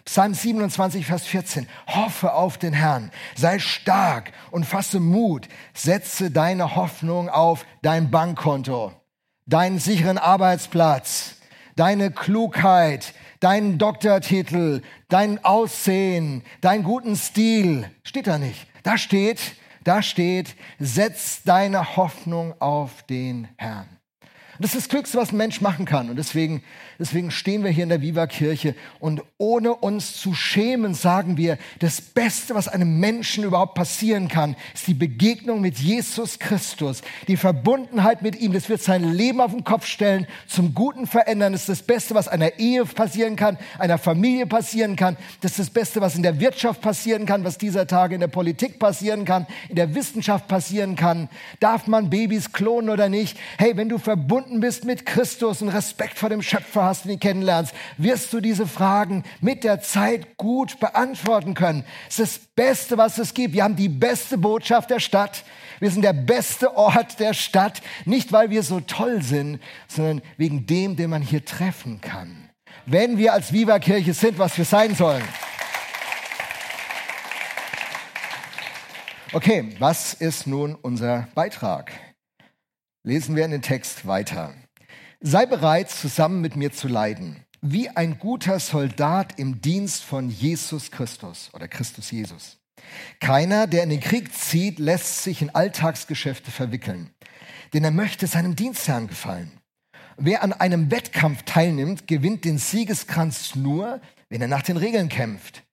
[0.05, 1.67] Psalm 27, Vers 14.
[1.87, 5.49] Hoffe auf den Herrn, sei stark und fasse Mut.
[5.73, 8.93] Setze deine Hoffnung auf dein Bankkonto,
[9.45, 11.35] deinen sicheren Arbeitsplatz,
[11.75, 17.89] deine Klugheit, deinen Doktortitel, dein Aussehen, deinen guten Stil.
[18.03, 18.65] Steht da nicht.
[18.83, 19.39] Da steht,
[19.83, 23.96] da steht, setz deine Hoffnung auf den Herrn.
[24.59, 26.09] Das ist das Glückste, was ein Mensch machen kann.
[26.09, 26.63] Und deswegen,
[26.99, 32.01] deswegen stehen wir hier in der Viva-Kirche und ohne uns zu schämen sagen wir, das
[32.01, 38.21] Beste, was einem Menschen überhaupt passieren kann, ist die Begegnung mit Jesus Christus, die Verbundenheit
[38.21, 38.53] mit ihm.
[38.53, 41.53] Das wird sein Leben auf den Kopf stellen, zum Guten verändern.
[41.53, 45.17] Das ist das Beste, was einer Ehe passieren kann, einer Familie passieren kann.
[45.41, 48.27] Das ist das Beste, was in der Wirtschaft passieren kann, was dieser Tage in der
[48.27, 51.29] Politik passieren kann, in der Wissenschaft passieren kann.
[51.59, 53.37] Darf man Babys klonen oder nicht?
[53.57, 57.11] Hey, wenn du verbunden verbunden bist mit Christus und Respekt vor dem Schöpfer hast und
[57.11, 61.83] ihn kennenlernst, wirst du diese Fragen mit der Zeit gut beantworten können.
[62.07, 63.53] Es ist das Beste, was es gibt.
[63.53, 65.43] Wir haben die beste Botschaft der Stadt.
[65.81, 67.81] Wir sind der beste Ort der Stadt.
[68.05, 72.49] Nicht, weil wir so toll sind, sondern wegen dem, den man hier treffen kann.
[72.85, 75.23] Wenn wir als Viva-Kirche sind, was wir sein sollen.
[79.33, 81.91] Okay, was ist nun unser Beitrag?
[83.07, 84.53] Lesen wir in den Text weiter.
[85.21, 90.91] Sei bereit, zusammen mit mir zu leiden, wie ein guter Soldat im Dienst von Jesus
[90.91, 92.57] Christus oder Christus Jesus.
[93.21, 97.11] Keiner, der in den Krieg zieht, lässt sich in Alltagsgeschäfte verwickeln,
[97.73, 99.53] denn er möchte seinem Dienstherrn gefallen.
[100.17, 105.63] Wer an einem Wettkampf teilnimmt, gewinnt den Siegeskranz nur, wenn er nach den Regeln kämpft.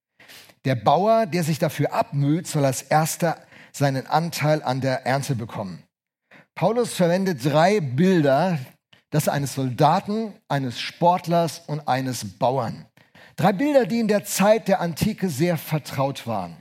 [0.64, 5.82] Der Bauer, der sich dafür abmüht, soll als erster seinen Anteil an der Ernte bekommen.
[6.54, 8.58] Paulus verwendet drei Bilder,
[9.10, 12.86] das eines Soldaten, eines Sportlers und eines Bauern.
[13.36, 16.56] Drei Bilder, die in der Zeit der Antike sehr vertraut waren.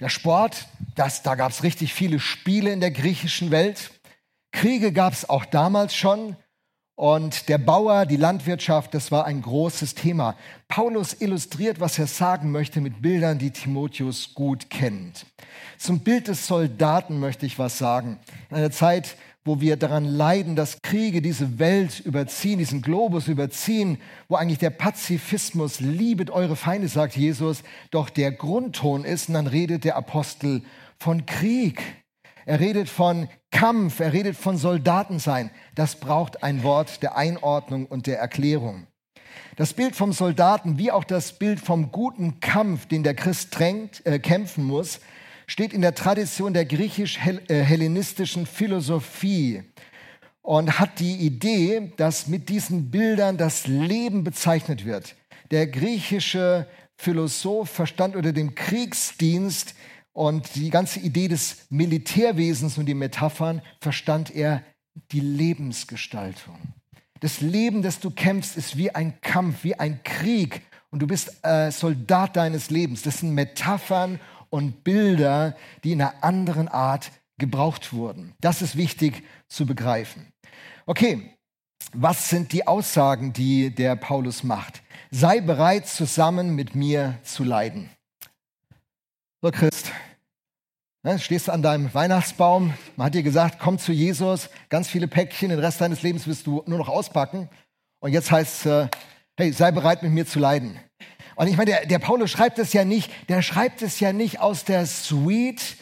[0.00, 3.92] Der Sport, das, da gab es richtig viele Spiele in der griechischen Welt.
[4.52, 6.36] Kriege gab es auch damals schon.
[6.96, 10.36] Und der Bauer, die Landwirtschaft, das war ein großes Thema.
[10.68, 15.26] Paulus illustriert, was er sagen möchte, mit Bildern, die Timotheus gut kennt.
[15.76, 18.20] Zum Bild des Soldaten möchte ich was sagen.
[18.48, 23.98] In einer Zeit, wo wir daran leiden, dass Kriege diese Welt überziehen, diesen Globus überziehen,
[24.28, 29.48] wo eigentlich der Pazifismus, liebet eure Feinde, sagt Jesus, doch der Grundton ist, und dann
[29.48, 30.62] redet der Apostel
[30.98, 31.82] von Krieg.
[32.46, 35.50] Er redet von Kampf, er redet von Soldatensein.
[35.74, 38.86] Das braucht ein Wort der Einordnung und der Erklärung.
[39.56, 44.04] Das Bild vom Soldaten wie auch das Bild vom guten Kampf, den der Christ drängt,
[44.04, 45.00] äh, kämpfen muss,
[45.46, 49.62] steht in der Tradition der griechisch-hellenistischen Philosophie
[50.42, 55.16] und hat die Idee, dass mit diesen Bildern das Leben bezeichnet wird.
[55.50, 59.74] Der griechische Philosoph verstand unter dem Kriegsdienst
[60.14, 64.62] und die ganze Idee des Militärwesens und die Metaphern verstand er
[65.12, 66.56] die Lebensgestaltung.
[67.20, 71.44] Das Leben, das du kämpfst, ist wie ein Kampf, wie ein Krieg und du bist
[71.44, 73.02] äh, Soldat deines Lebens.
[73.02, 78.34] Das sind Metaphern und Bilder, die in einer anderen Art gebraucht wurden.
[78.40, 80.32] Das ist wichtig zu begreifen.
[80.86, 81.36] Okay,
[81.92, 84.82] was sind die Aussagen, die der Paulus macht?
[85.10, 87.90] Sei bereit, zusammen mit mir zu leiden.
[89.44, 89.92] So, Christ,
[91.02, 95.50] ne, stehst an deinem Weihnachtsbaum, man hat dir gesagt, komm zu Jesus, ganz viele Päckchen,
[95.50, 97.50] den Rest deines Lebens wirst du nur noch auspacken.
[98.00, 98.88] Und jetzt heißt es, äh,
[99.36, 100.80] hey, sei bereit, mit mir zu leiden.
[101.36, 104.40] Und ich meine, der, der Paulus schreibt es ja nicht, der schreibt es ja nicht
[104.40, 105.76] aus der Suite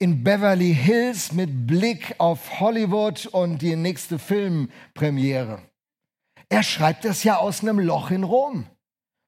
[0.00, 5.62] in Beverly Hills mit Blick auf Hollywood und die nächste Filmpremiere.
[6.48, 8.66] Er schreibt es ja aus einem Loch in Rom,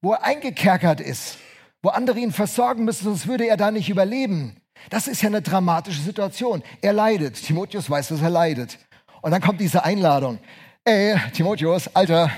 [0.03, 1.39] wo er eingekerkert ist,
[1.87, 4.57] wo andere ihn versorgen müssen, sonst würde er da nicht überleben.
[4.91, 6.65] Das ist ja eine dramatische Situation.
[6.83, 7.41] Er leidet.
[7.41, 8.77] Timotheus weiß, dass er leidet.
[9.23, 10.41] Und dann kommt diese Einladung.
[10.85, 12.29] Ey, Timotheus, Alter,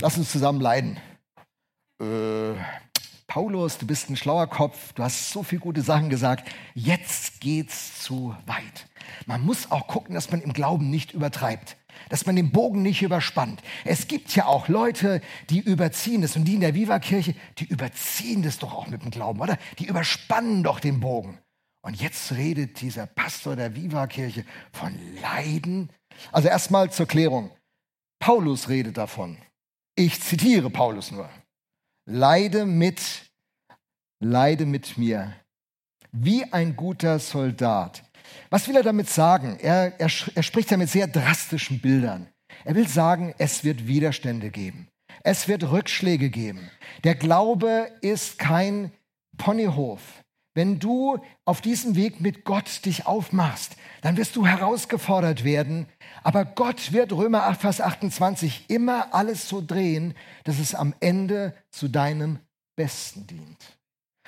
[0.00, 0.98] lass uns zusammen leiden.
[2.00, 2.54] Äh,
[3.28, 6.48] Paulus, du bist ein schlauer Kopf, du hast so viele gute Sachen gesagt.
[6.74, 8.88] Jetzt geht's zu weit.
[9.26, 11.76] Man muss auch gucken, dass man im Glauben nicht übertreibt
[12.08, 13.62] dass man den Bogen nicht überspannt.
[13.84, 18.42] Es gibt ja auch Leute, die überziehen es und die in der Viva-Kirche, die überziehen
[18.42, 19.58] das doch auch mit dem Glauben, oder?
[19.78, 21.38] Die überspannen doch den Bogen.
[21.82, 25.90] Und jetzt redet dieser Pastor der Viva-Kirche von Leiden.
[26.32, 27.50] Also erstmal zur Klärung.
[28.18, 29.36] Paulus redet davon.
[29.94, 31.28] Ich zitiere Paulus nur.
[32.06, 33.30] Leide mit,
[34.20, 35.34] leide mit mir.
[36.10, 38.02] Wie ein guter Soldat
[38.50, 39.58] was will er damit sagen?
[39.60, 42.28] Er, er, er spricht ja mit sehr drastischen Bildern.
[42.64, 44.88] Er will sagen, es wird Widerstände geben.
[45.22, 46.70] Es wird Rückschläge geben.
[47.02, 48.92] Der Glaube ist kein
[49.36, 50.00] Ponyhof.
[50.54, 55.86] Wenn du auf diesem Weg mit Gott dich aufmachst, dann wirst du herausgefordert werden.
[56.22, 61.54] Aber Gott wird Römer 8, Vers 28 immer alles so drehen, dass es am Ende
[61.70, 62.38] zu deinem
[62.76, 63.78] Besten dient.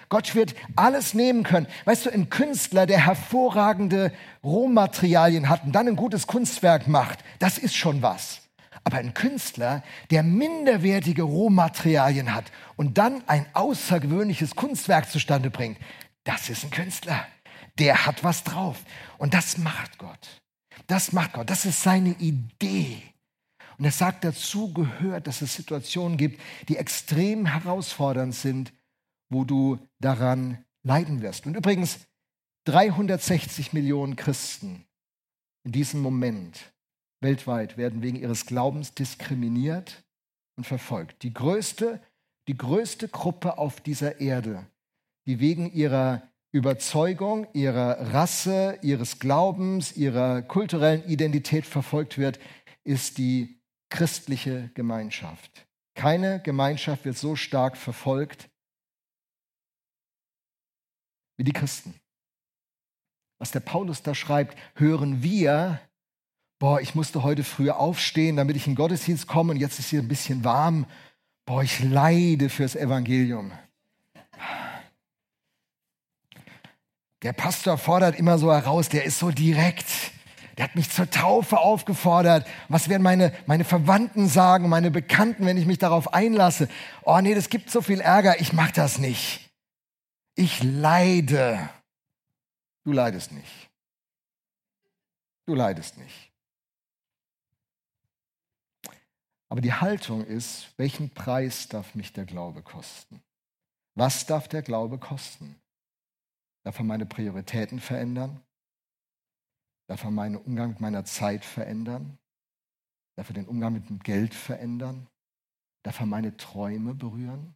[0.09, 1.67] Gott wird alles nehmen können.
[1.85, 4.13] Weißt du, ein Künstler, der hervorragende
[4.45, 8.43] Rohmaterialien hat und dann ein gutes Kunstwerk macht, das ist schon was.
[8.85, 15.79] Aber ein Künstler, der minderwertige Rohmaterialien hat und dann ein außergewöhnliches Kunstwerk zustande bringt,
[16.23, 17.27] das ist ein Künstler.
[17.79, 18.79] Der hat was drauf.
[19.19, 20.41] Und das macht Gott.
[20.87, 21.51] Das macht Gott.
[21.51, 23.03] Das ist seine Idee.
[23.79, 28.73] Und er sagt, dazu gehört, dass es Situationen gibt, die extrem herausfordernd sind,
[29.29, 31.47] wo du daran leiden wirst.
[31.47, 32.07] Und übrigens,
[32.65, 34.87] 360 Millionen Christen
[35.65, 36.73] in diesem Moment
[37.21, 40.05] weltweit werden wegen ihres Glaubens diskriminiert
[40.57, 41.23] und verfolgt.
[41.23, 42.01] Die größte,
[42.49, 44.67] die größte Gruppe auf dieser Erde,
[45.27, 52.39] die wegen ihrer Überzeugung, ihrer Rasse, ihres Glaubens, ihrer kulturellen Identität verfolgt wird,
[52.85, 53.61] ist die
[53.91, 55.67] christliche Gemeinschaft.
[55.95, 58.49] Keine Gemeinschaft wird so stark verfolgt
[61.37, 61.95] wie die Christen.
[63.39, 65.81] Was der Paulus da schreibt, hören wir,
[66.59, 69.91] boah, ich musste heute früher aufstehen, damit ich in den Gottesdienst komme und jetzt ist
[69.91, 70.87] hier ein bisschen warm.
[71.45, 73.53] Boah, ich leide fürs Evangelium.
[77.23, 79.87] Der Pastor fordert immer so heraus, der ist so direkt.
[80.57, 82.47] Der hat mich zur Taufe aufgefordert.
[82.69, 86.69] Was werden meine, meine Verwandten sagen, meine Bekannten, wenn ich mich darauf einlasse?
[87.05, 89.46] Oh nee, das gibt so viel Ärger, ich mach das nicht.
[90.39, 91.71] Ich leide.
[92.85, 93.71] Du leidest nicht.
[95.47, 96.33] Du leidest nicht.
[99.49, 103.23] Aber die Haltung ist, welchen Preis darf mich der Glaube kosten?
[103.95, 105.59] Was darf der Glaube kosten?
[106.65, 108.43] Darf er meine Prioritäten verändern?
[109.89, 112.19] Darf er meinen Umgang mit meiner Zeit verändern?
[113.17, 115.09] Darf er den Umgang mit dem Geld verändern?
[115.83, 117.56] Darf er meine Träume berühren?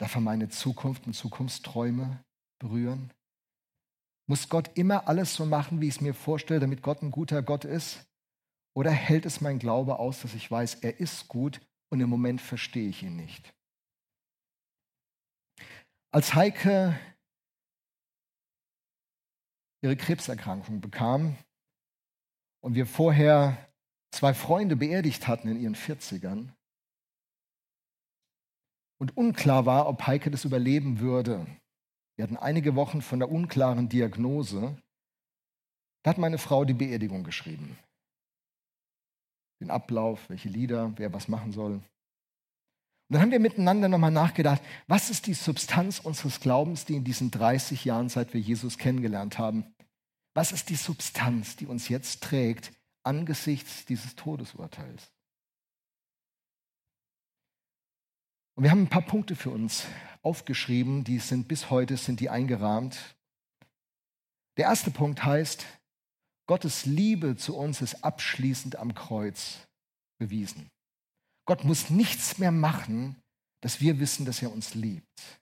[0.00, 2.24] Darf er meine Zukunft und Zukunftsträume
[2.58, 3.12] berühren?
[4.26, 7.42] Muss Gott immer alles so machen, wie ich es mir vorstelle, damit Gott ein guter
[7.42, 8.06] Gott ist?
[8.74, 11.60] Oder hält es mein Glaube aus, dass ich weiß, er ist gut
[11.90, 13.52] und im Moment verstehe ich ihn nicht?
[16.12, 16.98] Als Heike
[19.82, 21.36] ihre Krebserkrankung bekam
[22.62, 23.70] und wir vorher
[24.12, 26.54] zwei Freunde beerdigt hatten in ihren 40ern,
[29.00, 31.46] und unklar war, ob Heike das überleben würde.
[32.16, 34.76] Wir hatten einige Wochen von der unklaren Diagnose.
[36.02, 37.78] Da hat meine Frau die Beerdigung geschrieben.
[39.60, 41.72] Den Ablauf, welche Lieder, wer was machen soll.
[41.72, 41.82] Und
[43.14, 47.30] dann haben wir miteinander nochmal nachgedacht, was ist die Substanz unseres Glaubens, die in diesen
[47.30, 49.74] 30 Jahren, seit wir Jesus kennengelernt haben,
[50.34, 52.72] was ist die Substanz, die uns jetzt trägt
[53.02, 55.10] angesichts dieses Todesurteils?
[58.54, 59.84] Und wir haben ein paar Punkte für uns
[60.22, 63.16] aufgeschrieben, die sind bis heute sind die eingerahmt.
[64.56, 65.64] Der erste Punkt heißt,
[66.46, 69.66] Gottes Liebe zu uns ist abschließend am Kreuz
[70.18, 70.68] bewiesen.
[71.46, 73.16] Gott muss nichts mehr machen,
[73.62, 75.40] dass wir wissen, dass er uns liebt.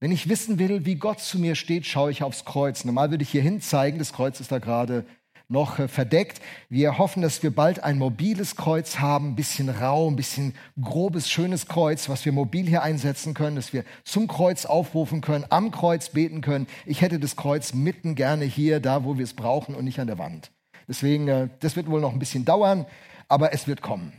[0.00, 2.84] Wenn ich wissen will, wie Gott zu mir steht, schaue ich aufs Kreuz.
[2.84, 5.06] Normal würde ich hier hin zeigen, das Kreuz ist da gerade
[5.48, 6.40] noch äh, verdeckt.
[6.68, 11.30] Wir hoffen, dass wir bald ein mobiles Kreuz haben, ein bisschen rau, ein bisschen grobes,
[11.30, 15.70] schönes Kreuz, was wir mobil hier einsetzen können, dass wir zum Kreuz aufrufen können, am
[15.70, 16.66] Kreuz beten können.
[16.86, 20.06] Ich hätte das Kreuz mitten gerne hier, da wo wir es brauchen und nicht an
[20.06, 20.50] der Wand.
[20.88, 22.86] Deswegen, äh, das wird wohl noch ein bisschen dauern,
[23.28, 24.12] aber es wird kommen.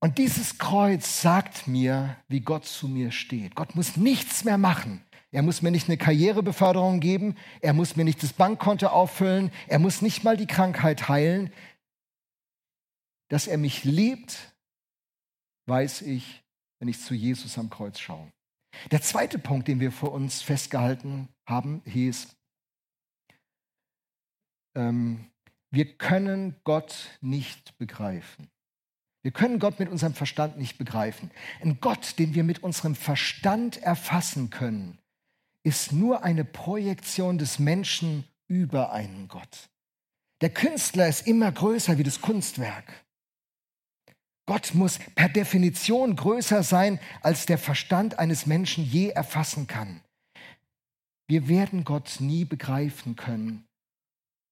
[0.00, 3.56] Und dieses Kreuz sagt mir, wie Gott zu mir steht.
[3.56, 5.02] Gott muss nichts mehr machen.
[5.30, 7.36] Er muss mir nicht eine Karrierebeförderung geben.
[7.60, 9.50] Er muss mir nicht das Bankkonto auffüllen.
[9.66, 11.52] Er muss nicht mal die Krankheit heilen.
[13.28, 14.54] Dass er mich liebt,
[15.66, 16.42] weiß ich,
[16.78, 18.32] wenn ich zu Jesus am Kreuz schaue.
[18.90, 22.28] Der zweite Punkt, den wir vor uns festgehalten haben, hieß,
[24.76, 25.30] ähm,
[25.70, 28.48] wir können Gott nicht begreifen.
[29.22, 31.30] Wir können Gott mit unserem Verstand nicht begreifen.
[31.60, 34.98] Ein Gott, den wir mit unserem Verstand erfassen können,
[35.68, 39.68] ist nur eine Projektion des Menschen über einen Gott.
[40.40, 43.04] Der Künstler ist immer größer wie das Kunstwerk.
[44.46, 50.00] Gott muss per Definition größer sein, als der Verstand eines Menschen je erfassen kann.
[51.26, 53.66] Wir werden Gott nie begreifen können.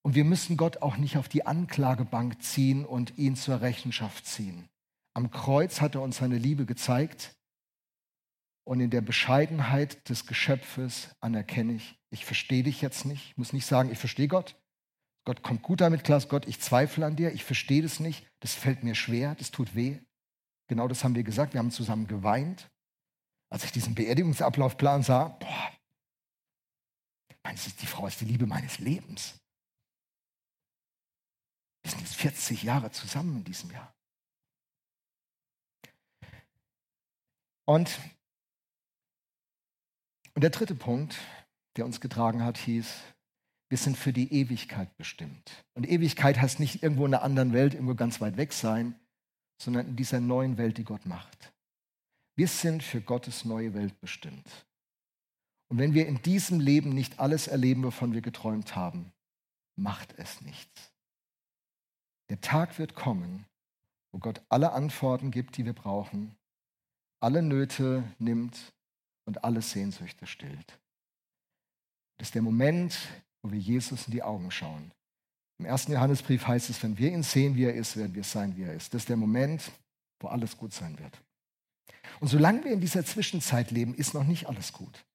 [0.03, 4.69] Und wir müssen Gott auch nicht auf die Anklagebank ziehen und ihn zur Rechenschaft ziehen.
[5.15, 7.36] Am Kreuz hat er uns seine Liebe gezeigt
[8.67, 13.29] und in der Bescheidenheit des Geschöpfes anerkenne ich, ich verstehe dich jetzt nicht.
[13.29, 14.61] Ich muss nicht sagen, ich verstehe Gott.
[15.25, 18.53] Gott kommt gut damit klar, Gott, ich zweifle an dir, ich verstehe das nicht, das
[18.53, 19.99] fällt mir schwer, das tut weh.
[20.67, 22.69] Genau das haben wir gesagt, wir haben zusammen geweint.
[23.49, 25.71] Als ich diesen Beerdigungsablaufplan sah, boah,
[27.43, 29.39] meinst du, die Frau ist die Liebe meines Lebens.
[31.83, 33.95] Wir sind jetzt 40 Jahre zusammen in diesem Jahr.
[37.63, 37.97] Und
[40.37, 41.17] und der dritte Punkt,
[41.77, 42.93] der uns getragen hat, hieß,
[43.69, 45.65] wir sind für die Ewigkeit bestimmt.
[45.73, 48.93] Und Ewigkeit heißt nicht irgendwo in einer anderen Welt, irgendwo ganz weit weg sein,
[49.59, 51.51] sondern in dieser neuen Welt, die Gott macht.
[52.35, 54.47] Wir sind für Gottes neue Welt bestimmt.
[55.69, 59.11] Und wenn wir in diesem Leben nicht alles erleben, wovon wir geträumt haben,
[59.75, 60.93] macht es nichts.
[62.29, 63.47] Der Tag wird kommen,
[64.11, 66.37] wo Gott alle Antworten gibt, die wir brauchen,
[67.23, 68.71] alle Nöte nimmt
[69.27, 70.79] und alle Sehnsüchte stillt.
[72.17, 72.97] Das ist der Moment,
[73.43, 74.91] wo wir Jesus in die Augen schauen.
[75.59, 78.55] Im ersten Johannesbrief heißt es, wenn wir ihn sehen, wie er ist, werden wir sein,
[78.57, 78.93] wie er ist.
[78.93, 79.71] Das ist der Moment,
[80.19, 81.21] wo alles gut sein wird.
[82.19, 85.05] Und solange wir in dieser Zwischenzeit leben, ist noch nicht alles gut.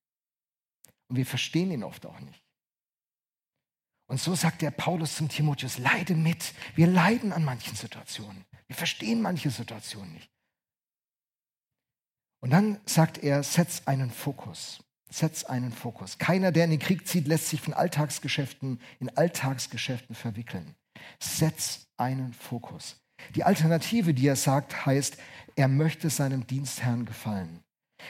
[1.09, 2.43] Und wir verstehen ihn oft auch nicht.
[4.09, 6.55] Und so sagt der Paulus zum Timotheus, leide mit.
[6.75, 8.45] Wir leiden an manchen Situationen.
[8.67, 10.32] Wir verstehen manche Situationen nicht.
[12.43, 14.83] Und dann sagt er, setz einen Fokus.
[15.09, 16.19] Setz einen Fokus.
[16.19, 20.75] Keiner, der in den Krieg zieht, lässt sich von Alltagsgeschäften in Alltagsgeschäften verwickeln.
[21.21, 22.97] Setz einen Fokus.
[23.37, 25.17] Die Alternative, die er sagt, heißt,
[25.55, 27.61] er möchte seinem Dienstherrn gefallen.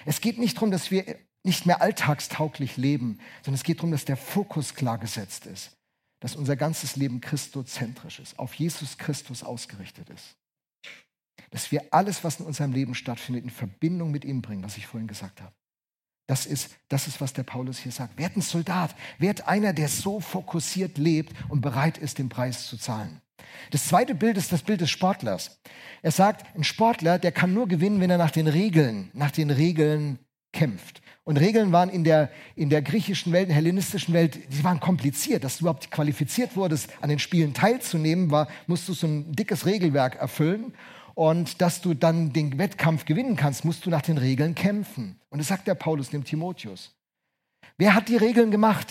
[0.07, 4.07] Es geht nicht darum, dass wir nicht mehr alltagstauglich leben, sondern es geht darum, dass
[4.07, 5.77] der Fokus klar gesetzt ist,
[6.21, 10.37] dass unser ganzes Leben christozentrisch ist, auf Jesus Christus ausgerichtet ist
[11.53, 14.87] dass wir alles, was in unserem Leben stattfindet, in Verbindung mit ihm bringen, was ich
[14.87, 15.53] vorhin gesagt habe.
[16.27, 18.19] Das ist, das ist, was der Paulus hier sagt.
[18.19, 22.79] Werd ein Soldat, werd einer, der so fokussiert lebt und bereit ist, den Preis zu
[22.79, 23.21] zahlen.
[23.71, 25.61] Das zweite Bild ist das Bild des Sportlers.
[26.01, 29.51] Er sagt, ein Sportler, der kann nur gewinnen, wenn er nach den Regeln, nach den
[29.51, 30.19] Regeln
[30.53, 31.03] kämpft.
[31.25, 34.81] Und Regeln waren in der, in der griechischen Welt, in der hellenistischen Welt, die waren
[34.81, 35.45] kompliziert.
[35.45, 39.67] Dass du überhaupt qualifiziert wurdest, an den Spielen teilzunehmen, war, musst du so ein dickes
[39.67, 40.75] Regelwerk erfüllen.
[41.15, 45.21] Und dass du dann den Wettkampf gewinnen kannst, musst du nach den Regeln kämpfen.
[45.31, 46.95] Und das sagt der Paulus dem Timotheus.
[47.77, 48.89] Wer hat die Regeln gemacht?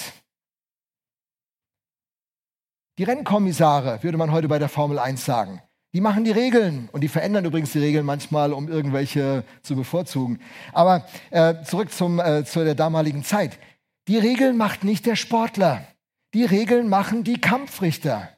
[2.98, 5.62] Die Rennkommissare, würde man heute bei der Formel 1 sagen.
[5.94, 10.40] Die machen die Regeln und die verändern übrigens die Regeln manchmal, um irgendwelche zu bevorzugen.
[10.72, 13.60] Aber äh, zurück zum, äh, zu der damaligen Zeit.
[14.08, 15.86] Die Regeln macht nicht der Sportler.
[16.34, 18.30] Die Regeln machen die Kampfrichter.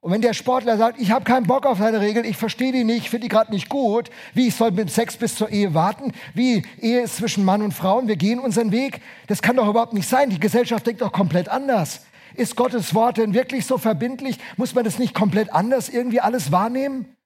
[0.00, 2.84] Und wenn der Sportler sagt, ich habe keinen Bock auf seine Regeln, ich verstehe die
[2.84, 6.12] nicht, finde die gerade nicht gut, wie ich soll mit Sex bis zur Ehe warten,
[6.34, 9.68] wie Ehe ist zwischen Mann und Frau und wir gehen unseren Weg, das kann doch
[9.68, 10.30] überhaupt nicht sein.
[10.30, 12.06] Die Gesellschaft denkt doch komplett anders.
[12.34, 14.38] Ist Gottes Wort denn wirklich so verbindlich?
[14.56, 17.16] Muss man das nicht komplett anders irgendwie alles wahrnehmen?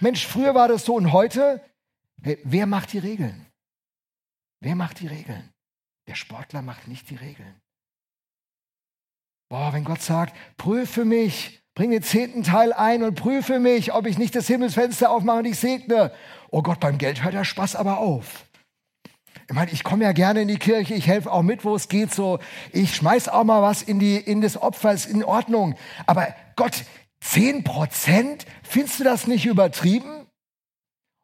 [0.00, 1.62] Mensch, früher war das so und heute,
[2.22, 3.46] hey, wer macht die Regeln?
[4.60, 5.48] Wer macht die Regeln?
[6.06, 7.54] Der Sportler macht nicht die Regeln.
[9.48, 14.06] Boah, wenn Gott sagt, prüfe mich, Bring den zehnten Teil ein und prüfe mich, ob
[14.06, 16.12] ich nicht das Himmelsfenster aufmache und dich segne.
[16.50, 18.44] Oh Gott, beim Geld hört der Spaß aber auf.
[19.48, 21.88] Ich meine, ich komme ja gerne in die Kirche, ich helfe auch mit, wo es
[21.88, 22.38] geht, so.
[22.72, 25.74] Ich schmeiß auch mal was in, die, in das Opfer, ist in Ordnung.
[26.06, 26.84] Aber Gott,
[27.20, 28.46] zehn Prozent?
[28.62, 30.26] Findest du das nicht übertrieben?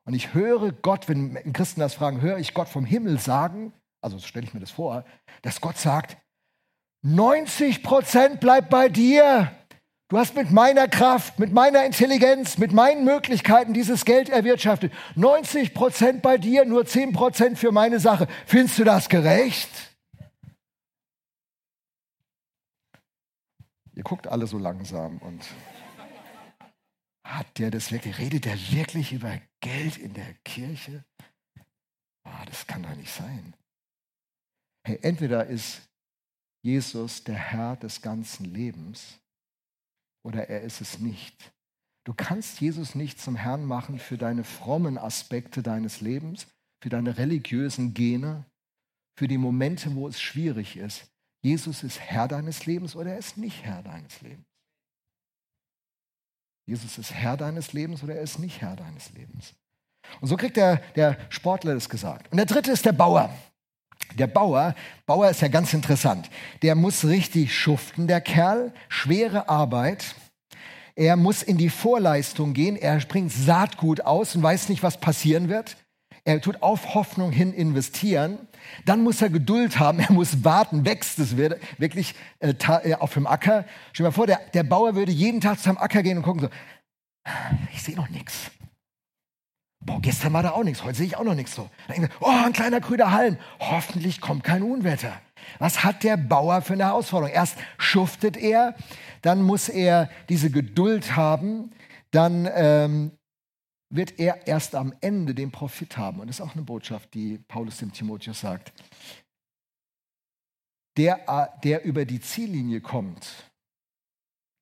[0.06, 4.18] Und ich höre Gott, wenn Christen das fragen, höre ich Gott vom Himmel sagen, also
[4.18, 5.04] stelle ich mir das vor,
[5.42, 6.16] dass Gott sagt,
[7.02, 9.52] 90 Prozent bleibt bei dir.
[10.08, 14.92] Du hast mit meiner Kraft, mit meiner Intelligenz, mit meinen Möglichkeiten dieses Geld erwirtschaftet.
[15.16, 18.28] 90 Prozent bei dir, nur 10 Prozent für meine Sache.
[18.46, 19.68] Findest du das gerecht?
[23.94, 25.44] Ihr guckt alle so langsam und
[27.24, 31.04] hat der das wirklich, redet der wirklich über Geld in der Kirche?
[32.22, 33.54] Ah, das kann doch nicht sein.
[34.86, 35.82] Hey, entweder ist
[36.62, 39.18] Jesus der Herr des ganzen Lebens
[40.26, 41.52] oder er ist es nicht.
[42.04, 46.48] Du kannst Jesus nicht zum Herrn machen für deine frommen Aspekte deines Lebens,
[46.82, 48.44] für deine religiösen Gene,
[49.16, 51.08] für die Momente, wo es schwierig ist.
[51.42, 54.46] Jesus ist Herr deines Lebens oder er ist nicht Herr deines Lebens.
[56.66, 59.54] Jesus ist Herr deines Lebens oder er ist nicht Herr deines Lebens.
[60.20, 62.30] Und so kriegt der, der Sportler das gesagt.
[62.32, 63.32] Und der dritte ist der Bauer.
[64.14, 66.30] Der Bauer, Bauer ist ja ganz interessant.
[66.62, 68.72] Der muss richtig schuften, der Kerl.
[68.88, 70.14] Schwere Arbeit.
[70.94, 72.76] Er muss in die Vorleistung gehen.
[72.76, 75.76] Er bringt Saatgut aus und weiß nicht, was passieren wird.
[76.24, 78.38] Er tut auf Hoffnung hin investieren.
[78.84, 80.00] Dann muss er Geduld haben.
[80.08, 80.84] Er muss warten.
[80.84, 83.64] Wächst es wirklich äh, äh, auf dem Acker?
[83.92, 86.24] Stell dir mal vor, der, der Bauer würde jeden Tag zu seinem Acker gehen und
[86.24, 86.48] gucken so,
[87.72, 88.50] ich sehe noch nichts.
[89.86, 91.70] Boah, gestern war da auch nichts, heute sehe ich auch noch nichts so.
[92.20, 93.38] Oh, ein kleiner grüner Halm.
[93.60, 95.20] Hoffentlich kommt kein Unwetter.
[95.60, 97.32] Was hat der Bauer für eine Herausforderung?
[97.32, 98.74] Erst schuftet er,
[99.22, 101.70] dann muss er diese Geduld haben,
[102.10, 103.12] dann ähm,
[103.88, 106.18] wird er erst am Ende den Profit haben.
[106.18, 108.72] Und das ist auch eine Botschaft, die Paulus dem Timotheus sagt.
[110.96, 113.52] Der, der über die Ziellinie kommt,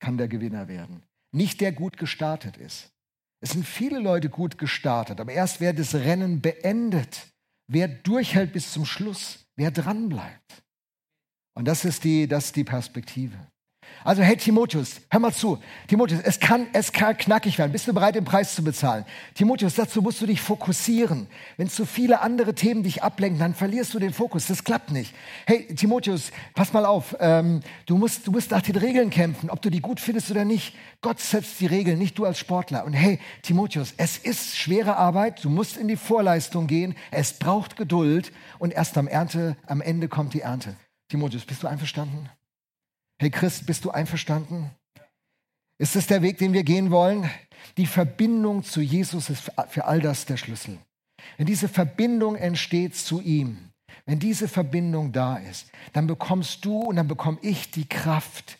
[0.01, 1.03] kann der Gewinner werden.
[1.33, 2.94] Nicht der gut gestartet ist.
[3.45, 7.27] Es sind viele Leute gut gestartet, aber erst wer das Rennen beendet,
[7.67, 10.65] wer durchhält bis zum Schluss, wer dranbleibt.
[11.53, 13.37] Und das ist die, das ist die Perspektive.
[14.05, 15.59] Also, hey Timotheus, hör mal zu.
[15.89, 17.73] Timotheus, es kann, es kann knackig werden.
[17.73, 19.07] Bist du bereit, den Preis zu bezahlen?
[19.35, 21.27] Timotheus, dazu musst du dich fokussieren.
[21.57, 24.47] Wenn zu viele andere Themen dich ablenken, dann verlierst du den Fokus.
[24.47, 25.15] Das klappt nicht.
[25.47, 27.17] Hey Timotheus, pass mal auf.
[27.19, 30.45] Ähm, du, musst, du musst nach den Regeln kämpfen, ob du die gut findest oder
[30.45, 30.77] nicht.
[31.01, 32.85] Gott setzt die Regeln, nicht du als Sportler.
[32.85, 35.43] Und hey Timotheus, es ist schwere Arbeit.
[35.43, 36.95] Du musst in die Vorleistung gehen.
[37.11, 38.33] Es braucht Geduld.
[38.59, 40.77] Und erst am, Ernte, am Ende kommt die Ernte.
[41.09, 42.29] Timotheus, bist du einverstanden?
[43.25, 44.71] Hey Christ, bist du einverstanden?
[45.79, 47.31] Ist es der Weg, den wir gehen wollen?
[47.79, 50.77] Die Verbindung zu Jesus ist für all das der Schlüssel.
[51.39, 53.71] Wenn diese Verbindung entsteht zu ihm,
[54.05, 58.59] wenn diese Verbindung da ist, dann bekommst du und dann bekomme ich die Kraft,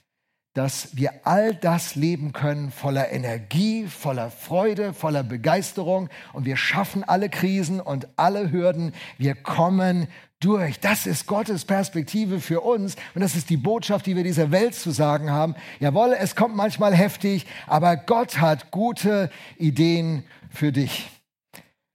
[0.55, 6.09] dass wir all das leben können, voller Energie, voller Freude, voller Begeisterung.
[6.33, 8.95] Und wir schaffen alle Krisen und alle Hürden.
[9.19, 10.07] Wir kommen
[10.41, 10.81] durch.
[10.81, 14.75] Das ist Gottes Perspektive für uns und das ist die Botschaft, die wir dieser Welt
[14.75, 15.55] zu sagen haben.
[15.81, 21.09] Jawohl, es kommt manchmal heftig, aber Gott hat gute Ideen für dich.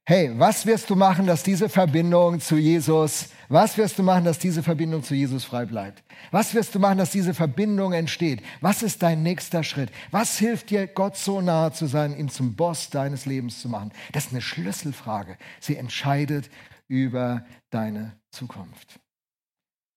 [0.06, 4.40] Hey, was wirst du machen, dass diese Verbindung zu Jesus, was wirst du machen, dass
[4.40, 6.02] diese Verbindung zu Jesus frei bleibt?
[6.32, 8.42] Was wirst du machen, dass diese Verbindung entsteht?
[8.60, 9.90] Was ist dein nächster Schritt?
[10.10, 13.92] Was hilft dir, Gott so nahe zu sein, ihn zum Boss deines Lebens zu machen?
[14.12, 15.36] Das ist eine Schlüsselfrage.
[15.60, 16.50] Sie entscheidet
[16.88, 18.99] über deine Zukunft.